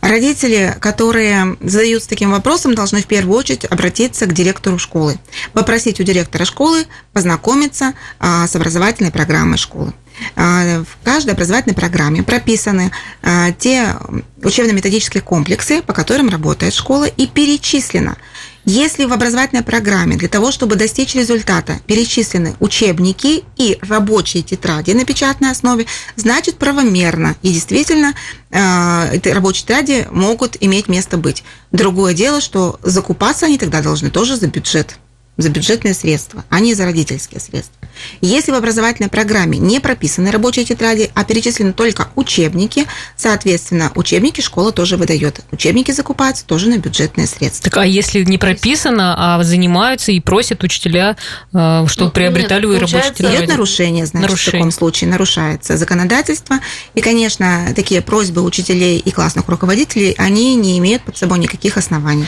Родители, 0.00 0.76
которые 0.80 1.56
задаются 1.60 2.08
таким 2.08 2.32
вопросом, 2.32 2.74
должны 2.74 3.02
в 3.02 3.06
первую 3.06 3.38
очередь 3.38 3.64
обратиться 3.64 4.26
к 4.26 4.32
директору 4.32 4.78
школы, 4.78 5.18
попросить 5.52 6.00
у 6.00 6.02
директора 6.02 6.44
школы 6.44 6.86
познакомиться 7.12 7.94
а, 8.18 8.46
с 8.46 8.56
образовательной 8.56 9.12
программой 9.12 9.58
школы. 9.58 9.92
А, 10.34 10.82
в 10.82 11.04
каждой 11.04 11.34
образовательной 11.34 11.74
программе 11.74 12.22
прописаны 12.22 12.90
а, 13.22 13.52
те 13.52 13.96
учебно-методические 14.42 15.22
комплексы, 15.22 15.82
по 15.82 15.92
которым 15.92 16.28
работает 16.28 16.74
школа, 16.74 17.04
и 17.04 17.26
перечислено, 17.26 18.16
если 18.64 19.04
в 19.04 19.12
образовательной 19.12 19.62
программе 19.62 20.16
для 20.16 20.28
того, 20.28 20.50
чтобы 20.50 20.74
достичь 20.74 21.14
результата, 21.14 21.78
перечислены 21.86 22.56
учебники 22.58 23.44
и 23.56 23.78
рабочие 23.80 24.42
тетради 24.42 24.90
на 24.90 25.04
печатной 25.04 25.52
основе, 25.52 25.86
значит 26.16 26.56
правомерно. 26.56 27.36
И 27.42 27.52
действительно, 27.52 28.14
а, 28.50 29.08
рабочие 29.24 29.62
тетради 29.62 30.08
могут 30.10 30.56
иметь 30.60 30.88
место 30.88 31.16
быть. 31.16 31.44
Другое 31.70 32.12
дело, 32.12 32.40
что 32.40 32.80
закупаться 32.82 33.46
они 33.46 33.56
тогда 33.56 33.82
должны 33.82 34.10
тоже 34.10 34.36
за 34.36 34.48
бюджет 34.48 34.98
за 35.36 35.50
бюджетные 35.50 35.94
средства, 35.94 36.44
а 36.48 36.60
не 36.60 36.74
за 36.74 36.84
родительские 36.84 37.40
средства. 37.40 37.76
Если 38.20 38.52
в 38.52 38.54
образовательной 38.54 39.08
программе 39.08 39.58
не 39.58 39.80
прописаны 39.80 40.30
рабочие 40.30 40.64
тетради, 40.64 41.10
а 41.14 41.24
перечислены 41.24 41.72
только 41.72 42.08
учебники, 42.14 42.86
соответственно, 43.16 43.92
учебники 43.94 44.40
школа 44.40 44.72
тоже 44.72 44.96
выдает. 44.96 45.40
Учебники 45.50 45.90
закупаются 45.90 46.44
тоже 46.46 46.68
на 46.68 46.78
бюджетные 46.78 47.26
средства. 47.26 47.70
Так, 47.70 47.78
а 47.78 47.86
если 47.86 48.22
не 48.24 48.38
прописано, 48.38 49.14
а 49.16 49.42
занимаются 49.42 50.12
и 50.12 50.20
просят 50.20 50.62
учителя, 50.62 51.16
э, 51.52 51.84
чтобы 51.88 52.06
ну, 52.06 52.12
приобретали 52.12 52.66
нет, 52.66 52.80
рабочие 52.80 53.12
тетради? 53.12 53.40
Нет 53.40 53.48
нарушения, 53.48 54.06
значит, 54.06 54.28
нарушение. 54.28 54.50
в 54.50 54.52
таком 54.52 54.70
случае 54.70 55.10
нарушается 55.10 55.76
законодательство. 55.76 56.58
И, 56.94 57.00
конечно, 57.00 57.72
такие 57.74 58.00
просьбы 58.00 58.42
учителей 58.42 58.98
и 58.98 59.10
классных 59.10 59.48
руководителей, 59.48 60.14
они 60.18 60.54
не 60.54 60.78
имеют 60.78 61.02
под 61.02 61.16
собой 61.16 61.38
никаких 61.38 61.76
оснований. 61.76 62.26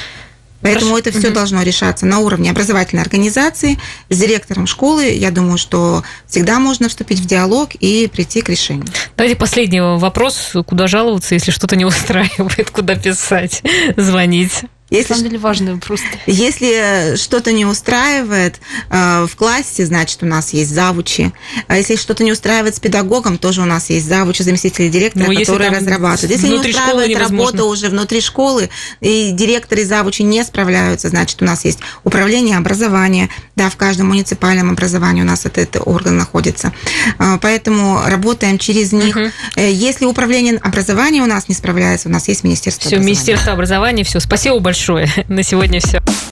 Поэтому 0.60 0.92
Хорошо. 0.92 0.98
это 0.98 1.18
все 1.18 1.28
угу. 1.28 1.34
должно 1.34 1.62
решаться 1.62 2.06
на 2.06 2.18
уровне 2.18 2.50
образовательной 2.50 3.02
организации 3.02 3.78
с 4.08 4.18
директором 4.18 4.66
школы. 4.66 5.04
Я 5.04 5.30
думаю, 5.30 5.58
что 5.58 6.02
всегда 6.26 6.58
можно 6.58 6.88
вступить 6.88 7.20
в 7.20 7.26
диалог 7.26 7.70
и 7.74 8.08
прийти 8.08 8.40
к 8.40 8.48
решению. 8.48 8.86
Давайте 9.16 9.36
последний 9.36 9.80
вопрос. 9.80 10.52
Куда 10.66 10.86
жаловаться, 10.86 11.34
если 11.34 11.50
что-то 11.50 11.76
не 11.76 11.84
устраивает? 11.84 12.70
Куда 12.72 12.96
писать, 12.96 13.62
звонить? 13.96 14.64
Если, 14.90 15.12
На 15.12 15.16
самом 15.16 15.30
деле 15.30 15.38
важный 15.38 15.74
вопрос. 15.74 16.00
Если 16.26 17.16
что-то 17.16 17.52
не 17.52 17.66
устраивает 17.66 18.58
э, 18.88 19.26
в 19.26 19.36
классе, 19.36 19.84
значит, 19.84 20.22
у 20.22 20.26
нас 20.26 20.54
есть 20.54 20.70
завучи. 20.70 21.30
А 21.66 21.76
если 21.76 21.96
что-то 21.96 22.24
не 22.24 22.32
устраивает 22.32 22.74
с 22.74 22.80
педагогом, 22.80 23.36
тоже 23.36 23.60
у 23.60 23.66
нас 23.66 23.90
есть 23.90 24.08
завучи, 24.08 24.42
заместители 24.42 24.88
директора, 24.88 25.30
ну, 25.30 25.38
которые 25.38 25.70
разрабатывают. 25.70 26.30
Если 26.30 26.48
не 26.48 26.58
устраивает 26.58 27.18
работа 27.18 27.64
уже 27.64 27.88
внутри 27.88 28.22
школы, 28.22 28.70
и 29.02 29.32
директоры 29.32 29.82
и 29.82 29.84
завучи 29.84 30.22
не 30.22 30.42
справляются, 30.42 31.10
значит, 31.10 31.42
у 31.42 31.44
нас 31.44 31.66
есть 31.66 31.80
управление 32.04 32.56
образования, 32.56 33.28
да, 33.56 33.68
в 33.68 33.76
каждом 33.76 34.08
муниципальном 34.08 34.70
образовании 34.70 35.20
у 35.20 35.26
нас 35.26 35.44
этот, 35.44 35.58
этот 35.58 35.82
орган 35.86 36.16
находится. 36.16 36.72
Э, 37.18 37.38
поэтому 37.42 38.00
работаем 38.06 38.56
через 38.56 38.92
них. 38.92 39.14
Угу. 39.14 39.30
Если 39.56 40.06
управление 40.06 40.56
образования 40.56 41.22
у 41.22 41.26
нас 41.26 41.46
не 41.48 41.54
справляется, 41.54 42.08
у 42.08 42.12
нас 42.12 42.26
есть 42.28 42.42
Министерство 42.42 42.86
все, 42.86 42.96
образования. 42.96 43.14
Министерство 43.14 43.52
образования, 43.52 44.04
все. 44.04 44.20
Спасибо 44.20 44.56
большое. 44.78 45.08
На 45.28 45.42
сегодня 45.42 45.80
все. 45.80 46.00